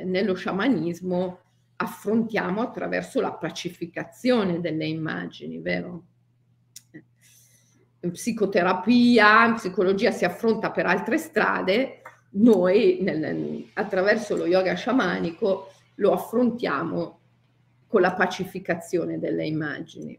nello 0.05 0.35
sciamanismo 0.35 1.39
affrontiamo 1.77 2.63
attraverso 2.63 3.21
la 3.21 3.33
pacificazione 3.33 4.61
delle 4.61 4.87
immagini, 4.87 5.59
vero? 5.59 6.05
In 8.01 8.11
psicoterapia, 8.11 9.47
in 9.47 9.55
psicologia 9.55 10.11
si 10.11 10.25
affronta 10.25 10.71
per 10.71 10.87
altre 10.87 11.19
strade, 11.19 12.03
noi 12.31 12.99
nel, 13.03 13.71
attraverso 13.75 14.37
lo 14.37 14.47
yoga 14.47 14.75
sciamanico 14.75 15.73
lo 15.97 16.13
affrontiamo 16.13 17.21
con 17.87 18.01
la 18.01 18.15
pacificazione 18.15 19.19
delle 19.19 19.47
immagini. 19.47 20.19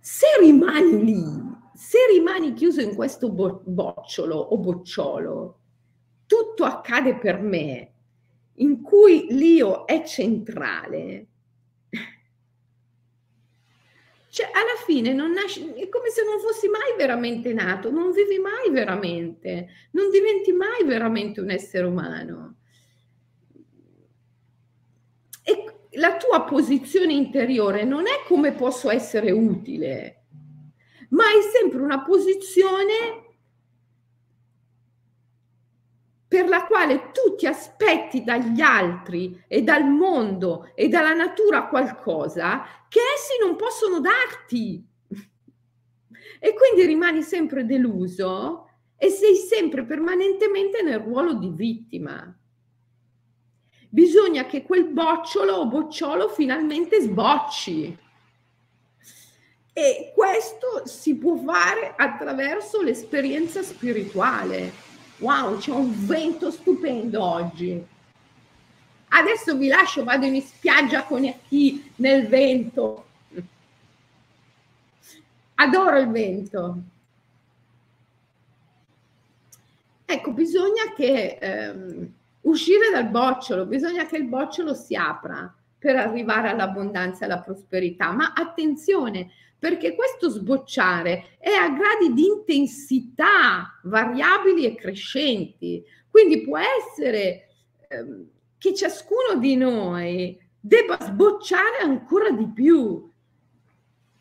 Se 0.00 0.26
rimani 0.40 1.04
lì, 1.04 1.53
se 1.94 2.12
rimani 2.12 2.54
chiuso 2.54 2.80
in 2.80 2.92
questo 2.92 3.30
bo- 3.30 3.62
bocciolo 3.64 4.34
o 4.34 4.58
bocciolo, 4.58 5.58
tutto 6.26 6.64
accade 6.64 7.14
per 7.14 7.40
me, 7.40 7.92
in 8.54 8.82
cui 8.82 9.28
l'io 9.30 9.86
è 9.86 10.02
centrale, 10.02 11.26
cioè 14.28 14.46
alla 14.52 14.82
fine 14.84 15.12
non 15.12 15.30
nasci, 15.30 15.72
è 15.74 15.88
come 15.88 16.08
se 16.10 16.24
non 16.24 16.40
fossi 16.40 16.66
mai 16.66 16.96
veramente 16.98 17.52
nato, 17.52 17.92
non 17.92 18.10
vivi 18.10 18.38
mai 18.38 18.72
veramente, 18.72 19.68
non 19.92 20.10
diventi 20.10 20.50
mai 20.50 20.82
veramente 20.82 21.40
un 21.40 21.50
essere 21.50 21.86
umano. 21.86 22.56
E 25.44 25.64
la 25.92 26.16
tua 26.16 26.42
posizione 26.42 27.12
interiore 27.12 27.84
non 27.84 28.08
è 28.08 28.24
come 28.26 28.52
posso 28.52 28.90
essere 28.90 29.30
utile, 29.30 30.23
ma 31.10 31.24
è 31.24 31.40
sempre 31.52 31.80
una 31.80 32.02
posizione 32.02 33.22
per 36.34 36.48
la 36.48 36.64
quale 36.64 37.12
tu 37.12 37.36
ti 37.36 37.46
aspetti 37.46 38.24
dagli 38.24 38.60
altri 38.60 39.40
e 39.46 39.62
dal 39.62 39.88
mondo 39.88 40.72
e 40.74 40.88
dalla 40.88 41.12
natura 41.12 41.68
qualcosa 41.68 42.64
che 42.88 42.98
essi 43.14 43.38
non 43.40 43.54
possono 43.54 44.00
darti. 44.00 44.84
E 46.40 46.54
quindi 46.54 46.86
rimani 46.86 47.22
sempre 47.22 47.64
deluso 47.64 48.68
e 48.96 49.10
sei 49.10 49.36
sempre 49.36 49.84
permanentemente 49.84 50.82
nel 50.82 50.98
ruolo 50.98 51.34
di 51.34 51.50
vittima. 51.50 52.36
Bisogna 53.88 54.44
che 54.44 54.64
quel 54.64 54.86
bocciolo 54.86 55.52
o 55.54 55.68
bocciolo 55.68 56.28
finalmente 56.28 57.00
sbocci. 57.00 57.96
E 59.74 60.12
questo 60.14 60.86
si 60.86 61.16
può 61.16 61.36
fare 61.36 61.94
attraverso 61.96 62.80
l'esperienza 62.80 63.62
spirituale 63.62 64.92
Wow, 65.18 65.58
c'è 65.58 65.70
un 65.70 66.06
vento 66.06 66.50
stupendo 66.50 67.22
oggi. 67.22 67.86
Adesso 69.08 69.56
vi 69.56 69.68
lascio, 69.68 70.02
vado 70.02 70.26
in 70.26 70.42
spiaggia 70.42 71.04
con 71.04 71.32
chi 71.46 71.90
nel 71.96 72.26
vento. 72.26 73.06
Adoro 75.54 75.98
il 75.98 76.10
vento. 76.10 76.82
Ecco, 80.04 80.32
bisogna 80.32 80.92
che 80.94 81.38
ehm, 81.40 82.12
uscire 82.42 82.90
dal 82.90 83.08
bocciolo, 83.08 83.66
bisogna 83.66 84.06
che 84.06 84.16
il 84.16 84.24
bocciolo 84.24 84.74
si 84.74 84.96
apra 84.96 85.52
per 85.84 85.96
arrivare 85.96 86.48
all'abbondanza 86.48 87.20
e 87.20 87.24
alla 87.26 87.42
prosperità. 87.42 88.10
Ma 88.10 88.32
attenzione, 88.34 89.32
perché 89.58 89.94
questo 89.94 90.30
sbocciare 90.30 91.36
è 91.38 91.50
a 91.50 91.68
gradi 91.68 92.14
di 92.14 92.24
intensità 92.24 93.78
variabili 93.82 94.64
e 94.64 94.76
crescenti. 94.76 95.84
Quindi 96.08 96.40
può 96.40 96.56
essere 96.56 97.48
ehm, 97.88 98.26
che 98.56 98.72
ciascuno 98.72 99.38
di 99.38 99.56
noi 99.56 100.40
debba 100.58 100.96
sbocciare 101.02 101.76
ancora 101.82 102.30
di 102.30 102.48
più. 102.48 103.06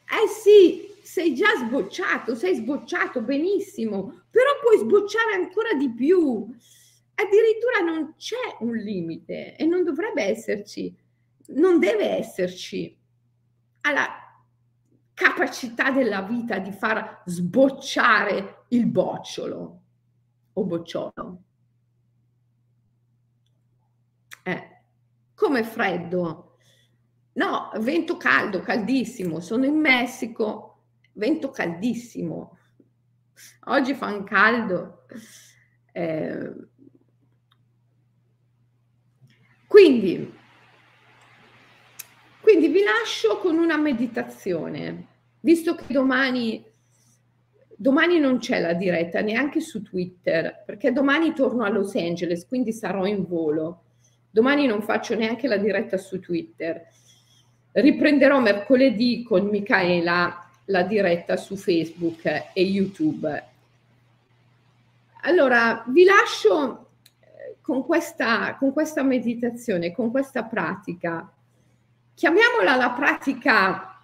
Eh 0.02 0.28
sì, 0.28 0.86
sei 1.02 1.34
già 1.34 1.48
sbocciato, 1.60 2.36
sei 2.36 2.56
sbocciato 2.56 3.22
benissimo, 3.22 4.24
però 4.30 4.50
puoi 4.62 4.80
sbocciare 4.80 5.36
ancora 5.36 5.72
di 5.76 5.90
più. 5.94 6.46
Addirittura 7.16 7.80
non 7.86 8.16
c'è 8.18 8.58
un 8.60 8.76
limite 8.76 9.56
e 9.56 9.66
non 9.66 9.86
dovrebbe 9.86 10.24
esserci, 10.24 10.94
non 11.48 11.80
deve 11.80 12.18
esserci 12.18 12.98
alla 13.82 14.08
capacità 15.14 15.92
della 15.92 16.22
vita 16.22 16.58
di 16.60 16.72
far 16.72 17.22
sbocciare 17.26 18.66
il 18.70 18.88
bocciolo 18.88 19.82
o 20.54 20.64
bocciolo. 20.64 21.44
Eh, 24.44 24.82
come 25.34 25.64
freddo. 25.64 26.58
No, 27.34 27.72
vento 27.80 28.18
caldo, 28.18 28.62
caldissimo. 28.62 29.40
Sono 29.40 29.66
in 29.66 29.76
Messico, 29.76 30.84
vento 31.14 31.50
caldissimo. 31.50 32.58
Oggi 33.66 33.94
fa 33.94 34.08
un 34.08 34.24
caldo. 34.24 35.06
Eh, 35.92 36.54
quindi, 39.68 40.42
quindi 42.44 42.68
vi 42.68 42.84
lascio 42.84 43.38
con 43.38 43.58
una 43.58 43.78
meditazione, 43.78 45.06
visto 45.40 45.76
che 45.76 45.86
domani, 45.88 46.62
domani 47.74 48.20
non 48.20 48.40
c'è 48.40 48.60
la 48.60 48.74
diretta 48.74 49.22
neanche 49.22 49.62
su 49.62 49.82
Twitter, 49.82 50.62
perché 50.66 50.92
domani 50.92 51.34
torno 51.34 51.64
a 51.64 51.70
Los 51.70 51.96
Angeles, 51.96 52.46
quindi 52.46 52.74
sarò 52.74 53.06
in 53.06 53.26
volo. 53.26 53.84
Domani 54.30 54.68
non 54.68 54.82
faccio 54.82 55.16
neanche 55.16 55.48
la 55.48 55.56
diretta 55.56 55.98
su 55.98 56.20
Twitter. 56.20 56.86
Riprenderò 57.72 58.42
mercoledì 58.42 59.24
con 59.24 59.46
Micaela 59.46 60.50
la 60.66 60.84
diretta 60.84 61.38
su 61.38 61.56
Facebook 61.56 62.26
e 62.54 62.62
YouTube. 62.62 63.44
Allora, 65.22 65.86
vi 65.88 66.04
lascio 66.04 66.90
con 67.62 67.86
questa, 67.86 68.58
con 68.60 68.74
questa 68.74 69.02
meditazione, 69.02 69.94
con 69.94 70.12
questa 70.12 70.44
pratica, 70.44 71.32
chiamiamola 72.16 72.76
la 72.76 72.92
pratica 72.92 74.00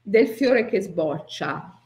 del 0.00 0.28
fiore 0.28 0.66
che 0.66 0.80
sboccia 0.80 1.78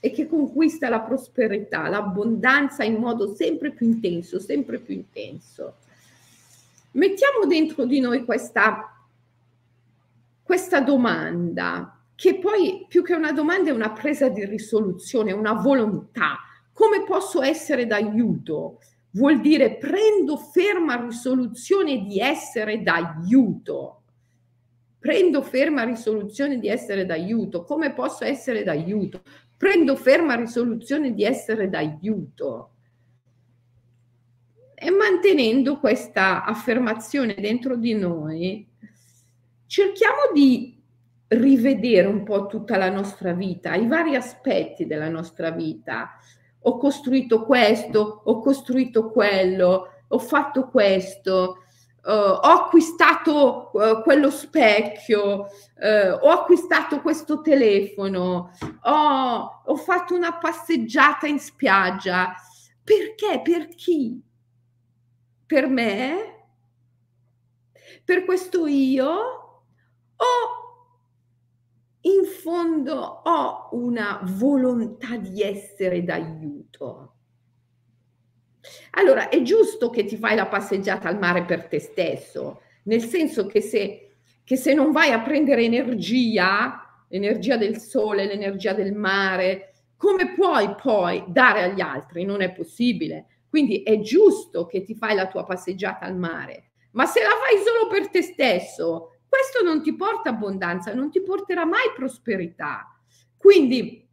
e 0.00 0.10
che 0.10 0.26
conquista 0.26 0.88
la 0.88 1.00
prosperità, 1.00 1.88
l'abbondanza 1.88 2.84
in 2.84 2.96
modo 2.96 3.34
sempre 3.34 3.72
più 3.72 3.86
intenso, 3.86 4.38
sempre 4.38 4.78
più 4.78 4.94
intenso. 4.94 5.76
Mettiamo 6.92 7.46
dentro 7.46 7.84
di 7.84 8.00
noi 8.00 8.24
questa, 8.24 9.06
questa 10.42 10.80
domanda, 10.80 11.98
che 12.14 12.38
poi 12.38 12.86
più 12.88 13.02
che 13.02 13.14
una 13.14 13.32
domanda 13.32 13.70
è 13.70 13.74
una 13.74 13.90
presa 13.90 14.28
di 14.28 14.44
risoluzione, 14.44 15.32
una 15.32 15.52
volontà. 15.52 16.38
Come 16.72 17.04
posso 17.04 17.42
essere 17.42 17.86
d'aiuto? 17.86 18.78
vuol 19.16 19.40
dire 19.40 19.76
prendo 19.76 20.36
ferma 20.36 20.96
risoluzione 20.96 22.04
di 22.04 22.20
essere 22.20 22.82
d'aiuto. 22.82 24.02
Prendo 25.06 25.40
ferma 25.40 25.84
risoluzione 25.84 26.58
di 26.58 26.66
essere 26.66 27.06
d'aiuto. 27.06 27.62
Come 27.62 27.92
posso 27.92 28.24
essere 28.24 28.64
d'aiuto? 28.64 29.22
Prendo 29.56 29.94
ferma 29.94 30.34
risoluzione 30.34 31.14
di 31.14 31.22
essere 31.22 31.68
d'aiuto. 31.68 32.72
E 34.74 34.90
mantenendo 34.90 35.78
questa 35.78 36.44
affermazione 36.44 37.36
dentro 37.38 37.76
di 37.76 37.94
noi, 37.94 38.68
cerchiamo 39.66 40.32
di 40.34 40.76
rivedere 41.28 42.08
un 42.08 42.24
po' 42.24 42.46
tutta 42.46 42.76
la 42.76 42.90
nostra 42.90 43.32
vita, 43.32 43.76
i 43.76 43.86
vari 43.86 44.16
aspetti 44.16 44.86
della 44.86 45.08
nostra 45.08 45.52
vita, 45.52 46.18
ho 46.62 46.78
costruito 46.78 47.44
questo, 47.44 48.22
ho 48.24 48.40
costruito 48.40 49.12
quello, 49.12 49.88
ho 50.08 50.18
fatto 50.18 50.68
questo, 50.68 51.65
ho 52.12 52.40
acquistato 52.40 53.70
uh, 53.72 54.02
quello 54.02 54.30
specchio, 54.30 55.40
uh, 55.40 56.12
ho 56.20 56.30
acquistato 56.30 57.00
questo 57.00 57.40
telefono, 57.40 58.52
ho, 58.82 59.62
ho 59.64 59.76
fatto 59.76 60.14
una 60.14 60.38
passeggiata 60.38 61.26
in 61.26 61.38
spiaggia. 61.38 62.34
Perché? 62.82 63.40
Per 63.42 63.68
chi? 63.74 64.22
Per 65.44 65.68
me? 65.68 66.34
Per 68.04 68.24
questo 68.24 68.66
io? 68.66 69.10
O 70.16 70.64
in 72.02 72.24
fondo 72.24 72.94
ho 73.24 73.68
una 73.72 74.20
volontà 74.22 75.16
di 75.16 75.42
essere 75.42 76.04
d'aiuto. 76.04 77.15
Allora, 78.92 79.28
è 79.28 79.42
giusto 79.42 79.90
che 79.90 80.04
ti 80.04 80.16
fai 80.16 80.36
la 80.36 80.46
passeggiata 80.46 81.08
al 81.08 81.18
mare 81.18 81.44
per 81.44 81.66
te 81.66 81.78
stesso, 81.78 82.62
nel 82.84 83.02
senso 83.02 83.46
che 83.46 83.60
se, 83.60 84.16
che 84.44 84.56
se 84.56 84.74
non 84.74 84.92
vai 84.92 85.10
a 85.10 85.20
prendere 85.20 85.62
energia, 85.62 87.04
l'energia 87.08 87.56
del 87.56 87.78
sole, 87.78 88.26
l'energia 88.26 88.72
del 88.72 88.92
mare, 88.92 89.74
come 89.96 90.34
puoi 90.34 90.74
poi 90.80 91.24
dare 91.26 91.62
agli 91.62 91.80
altri? 91.80 92.24
Non 92.24 92.42
è 92.42 92.52
possibile. 92.52 93.26
Quindi 93.48 93.82
è 93.82 94.00
giusto 94.00 94.66
che 94.66 94.82
ti 94.82 94.94
fai 94.94 95.14
la 95.14 95.28
tua 95.28 95.44
passeggiata 95.44 96.04
al 96.04 96.16
mare, 96.16 96.70
ma 96.92 97.06
se 97.06 97.22
la 97.22 97.30
fai 97.30 97.62
solo 97.64 97.88
per 97.88 98.08
te 98.08 98.20
stesso, 98.20 99.16
questo 99.28 99.62
non 99.62 99.82
ti 99.82 99.94
porta 99.94 100.30
abbondanza, 100.30 100.92
non 100.92 101.10
ti 101.10 101.22
porterà 101.22 101.64
mai 101.64 101.92
prosperità. 101.94 102.86
Quindi 103.36 104.05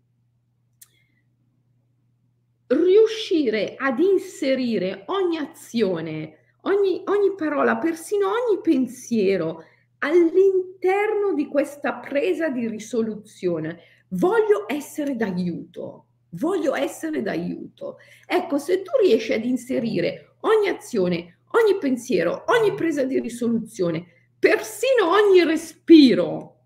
riuscire 3.43 3.75
ad 3.77 3.99
inserire 3.99 5.03
ogni 5.08 5.38
azione, 5.38 6.38
ogni, 6.62 7.03
ogni 7.06 7.36
parola, 7.36 7.77
persino 7.77 8.27
ogni 8.27 8.62
pensiero 8.62 9.63
all'interno 9.99 11.34
di 11.34 11.47
questa 11.47 11.95
presa 11.95 12.49
di 12.49 12.67
risoluzione. 12.67 13.79
Voglio 14.10 14.65
essere 14.67 15.15
d'aiuto, 15.15 16.06
voglio 16.32 16.75
essere 16.75 17.21
d'aiuto. 17.21 17.97
Ecco, 18.25 18.58
se 18.58 18.82
tu 18.82 18.91
riesci 19.01 19.34
ad 19.34 19.43
inserire 19.43 20.36
ogni 20.41 20.69
azione, 20.69 21.39
ogni 21.51 21.77
pensiero, 21.79 22.43
ogni 22.47 22.73
presa 22.73 23.03
di 23.03 23.19
risoluzione 23.19 24.08
persino 24.39 25.10
ogni 25.10 25.45
respiro, 25.45 26.58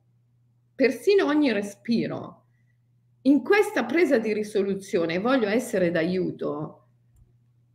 persino 0.73 1.25
ogni 1.25 1.51
respiro, 1.51 2.46
in 3.27 3.43
questa 3.43 3.83
presa 3.83 4.17
di 4.17 4.31
risoluzione 4.31 5.19
voglio 5.19 5.49
essere 5.49 5.91
d'aiuto, 5.91 6.87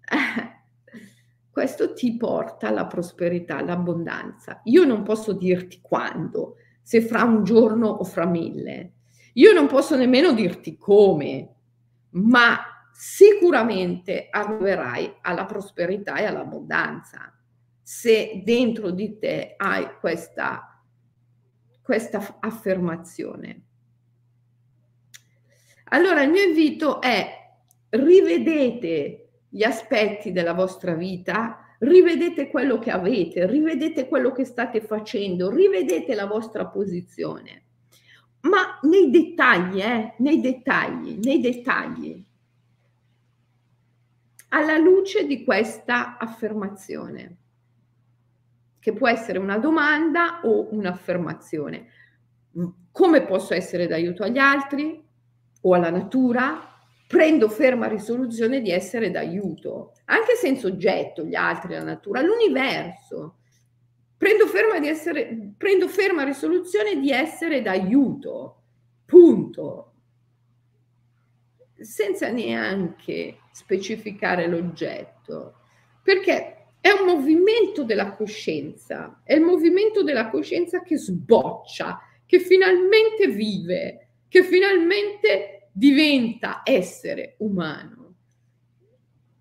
questo 1.50 1.92
ti 1.92 2.16
porta 2.16 2.68
alla 2.68 2.86
prosperità, 2.86 3.58
all'abbondanza. 3.58 4.62
Io 4.64 4.84
non 4.84 5.02
posso 5.02 5.32
dirti 5.32 5.80
quando, 5.82 6.56
se 6.80 7.02
fra 7.02 7.22
un 7.24 7.44
giorno 7.44 7.88
o 7.88 8.04
fra 8.04 8.24
mille. 8.24 8.92
Io 9.34 9.52
non 9.52 9.66
posso 9.66 9.94
nemmeno 9.94 10.32
dirti 10.32 10.78
come, 10.78 11.54
ma 12.10 12.58
sicuramente 12.92 14.28
arriverai 14.30 15.18
alla 15.20 15.44
prosperità 15.44 16.16
e 16.16 16.24
all'abbondanza 16.24 17.32
se 17.82 18.40
dentro 18.42 18.90
di 18.90 19.18
te 19.18 19.54
hai 19.58 19.98
questa, 20.00 20.82
questa 21.82 22.38
affermazione. 22.40 23.66
Allora 25.92 26.22
il 26.22 26.30
mio 26.30 26.42
invito 26.42 27.00
è 27.00 27.40
rivedete 27.90 29.28
gli 29.48 29.62
aspetti 29.62 30.32
della 30.32 30.54
vostra 30.54 30.94
vita, 30.94 31.76
rivedete 31.80 32.48
quello 32.48 32.78
che 32.78 32.90
avete, 32.90 33.46
rivedete 33.46 34.08
quello 34.08 34.32
che 34.32 34.44
state 34.46 34.80
facendo, 34.80 35.50
rivedete 35.50 36.14
la 36.14 36.24
vostra 36.24 36.66
posizione, 36.66 37.64
ma 38.42 38.78
nei 38.82 39.10
dettagli, 39.10 39.80
eh, 39.80 40.14
nei 40.18 40.40
dettagli, 40.40 41.18
nei 41.22 41.40
dettagli, 41.40 42.24
alla 44.48 44.78
luce 44.78 45.26
di 45.26 45.44
questa 45.44 46.16
affermazione 46.16 47.36
che 48.78 48.94
può 48.94 49.08
essere 49.08 49.38
una 49.38 49.58
domanda 49.58 50.40
o 50.42 50.68
un'affermazione. 50.72 51.86
Come 52.90 53.22
posso 53.24 53.52
essere 53.52 53.86
d'aiuto 53.86 54.22
agli 54.22 54.38
altri 54.38 55.10
o 55.62 55.74
alla 55.74 55.90
natura? 55.90 56.68
Prendo 57.06 57.48
ferma 57.48 57.88
risoluzione 57.88 58.62
di 58.62 58.70
essere 58.70 59.10
d'aiuto, 59.10 59.92
anche 60.06 60.34
senza 60.34 60.66
oggetto, 60.66 61.24
gli 61.24 61.34
altri, 61.34 61.74
la 61.74 61.82
natura, 61.82 62.22
l'universo. 62.22 63.36
Prendo 64.16 64.46
ferma, 64.46 64.78
di 64.78 64.88
essere, 64.88 65.52
prendo 65.58 65.88
ferma 65.88 66.22
risoluzione 66.22 66.98
di 67.00 67.10
essere 67.10 67.60
d'aiuto, 67.60 68.62
punto. 69.04 69.92
Senza 71.74 72.30
neanche 72.30 73.40
specificare 73.52 74.46
l'oggetto. 74.46 75.56
Perché 76.02 76.68
è 76.80 76.90
un 76.90 77.06
movimento 77.06 77.84
della 77.84 78.14
coscienza, 78.14 79.20
è 79.22 79.34
il 79.34 79.42
movimento 79.42 80.02
della 80.02 80.30
coscienza 80.30 80.82
che 80.82 80.96
sboccia, 80.96 82.00
che 82.24 82.38
finalmente 82.38 83.28
vive, 83.28 84.01
che 84.32 84.44
finalmente 84.44 85.68
diventa 85.72 86.62
essere 86.64 87.34
umano 87.40 88.14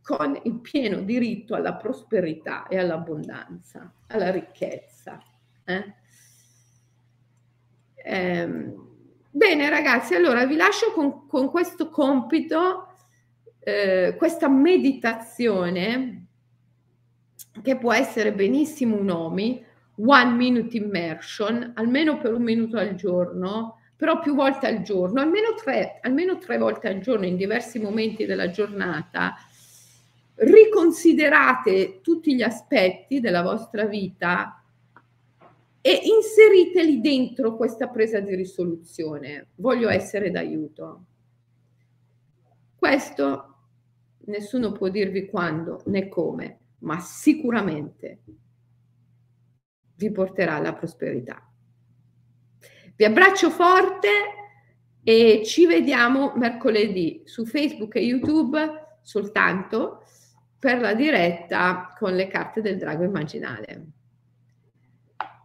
con 0.02 0.38
il 0.44 0.60
pieno 0.60 1.00
diritto 1.00 1.56
alla 1.56 1.76
prosperità 1.76 2.68
e 2.68 2.78
all'abbondanza, 2.78 3.94
alla 4.08 4.32
ricchezza. 4.32 5.18
Eh? 5.64 5.94
Ehm, 8.04 8.90
bene 9.30 9.70
ragazzi, 9.70 10.14
allora 10.14 10.46
vi 10.46 10.58
lascio 10.58 10.92
con, 10.92 11.26
con 11.26 11.50
questo 11.50 11.88
compito, 11.88 12.94
eh, 13.60 14.16
questa 14.18 14.50
meditazione 14.50 16.26
che 17.62 17.78
può 17.78 17.94
essere 17.94 18.34
benissimo 18.34 18.98
un 18.98 19.10
OMI, 19.10 19.66
one 20.00 20.32
minute 20.34 20.76
immersion, 20.76 21.72
almeno 21.76 22.18
per 22.18 22.34
un 22.34 22.44
minuto 22.44 22.78
al 22.78 22.96
giorno, 22.96 23.78
però 24.02 24.20
più 24.20 24.34
volte 24.34 24.66
al 24.66 24.82
giorno, 24.82 25.22
almeno 25.22 25.54
tre, 25.54 26.00
almeno 26.02 26.40
tre 26.40 26.58
volte 26.58 26.88
al 26.88 27.02
giorno 27.02 27.28
in 27.28 27.36
diversi 27.36 27.78
momenti 27.78 28.26
della 28.26 28.50
giornata, 28.50 29.36
riconsiderate 30.38 32.02
tutti 32.02 32.34
gli 32.34 32.42
aspetti 32.42 33.20
della 33.20 33.44
vostra 33.44 33.86
vita 33.86 34.66
e 35.80 36.02
inseriteli 36.04 37.00
dentro 37.00 37.56
questa 37.56 37.90
presa 37.90 38.20
di 38.20 38.34
risoluzione. 38.34 39.50
Voglio 39.58 39.88
essere 39.88 40.32
d'aiuto. 40.32 41.06
Questo 42.76 43.56
nessuno 44.26 44.72
può 44.72 44.88
dirvi 44.88 45.28
quando 45.28 45.84
né 45.86 46.10
come, 46.10 46.58
ma 46.80 47.00
sicuramente 47.00 48.22
vi 49.94 50.10
porterà 50.10 50.56
alla 50.56 50.74
prosperità. 50.74 51.51
Vi 53.02 53.08
abbraccio 53.08 53.50
forte 53.50 54.10
e 55.04 55.42
ci 55.44 55.66
vediamo 55.66 56.34
mercoledì 56.36 57.24
su 57.26 57.48
Facebook 57.48 57.96
e 57.96 58.02
YouTube 58.02 59.00
soltanto 59.02 60.04
per 60.60 60.80
la 60.80 60.94
diretta 60.94 61.96
con 61.98 62.14
le 62.14 62.28
carte 62.28 62.62
del 62.62 62.78
drago 62.78 63.04
immaginale. 63.04 63.86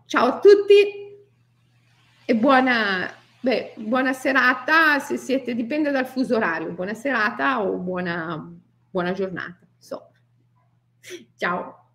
Ciao 0.05 0.27
a 0.27 0.39
tutti 0.39 1.17
e 2.27 2.37
buona, 2.37 3.11
beh, 3.41 3.73
buona 3.77 4.13
serata 4.13 4.99
se 4.99 5.17
siete, 5.17 5.55
dipende 5.55 5.91
dal 5.91 6.07
fuso 6.07 6.37
orario, 6.37 6.73
buona 6.73 6.93
serata 6.93 7.63
o 7.63 7.79
buona, 7.79 8.55
buona 8.91 9.13
giornata. 9.13 9.67
So. 9.79 10.11
Ciao. 11.39 11.86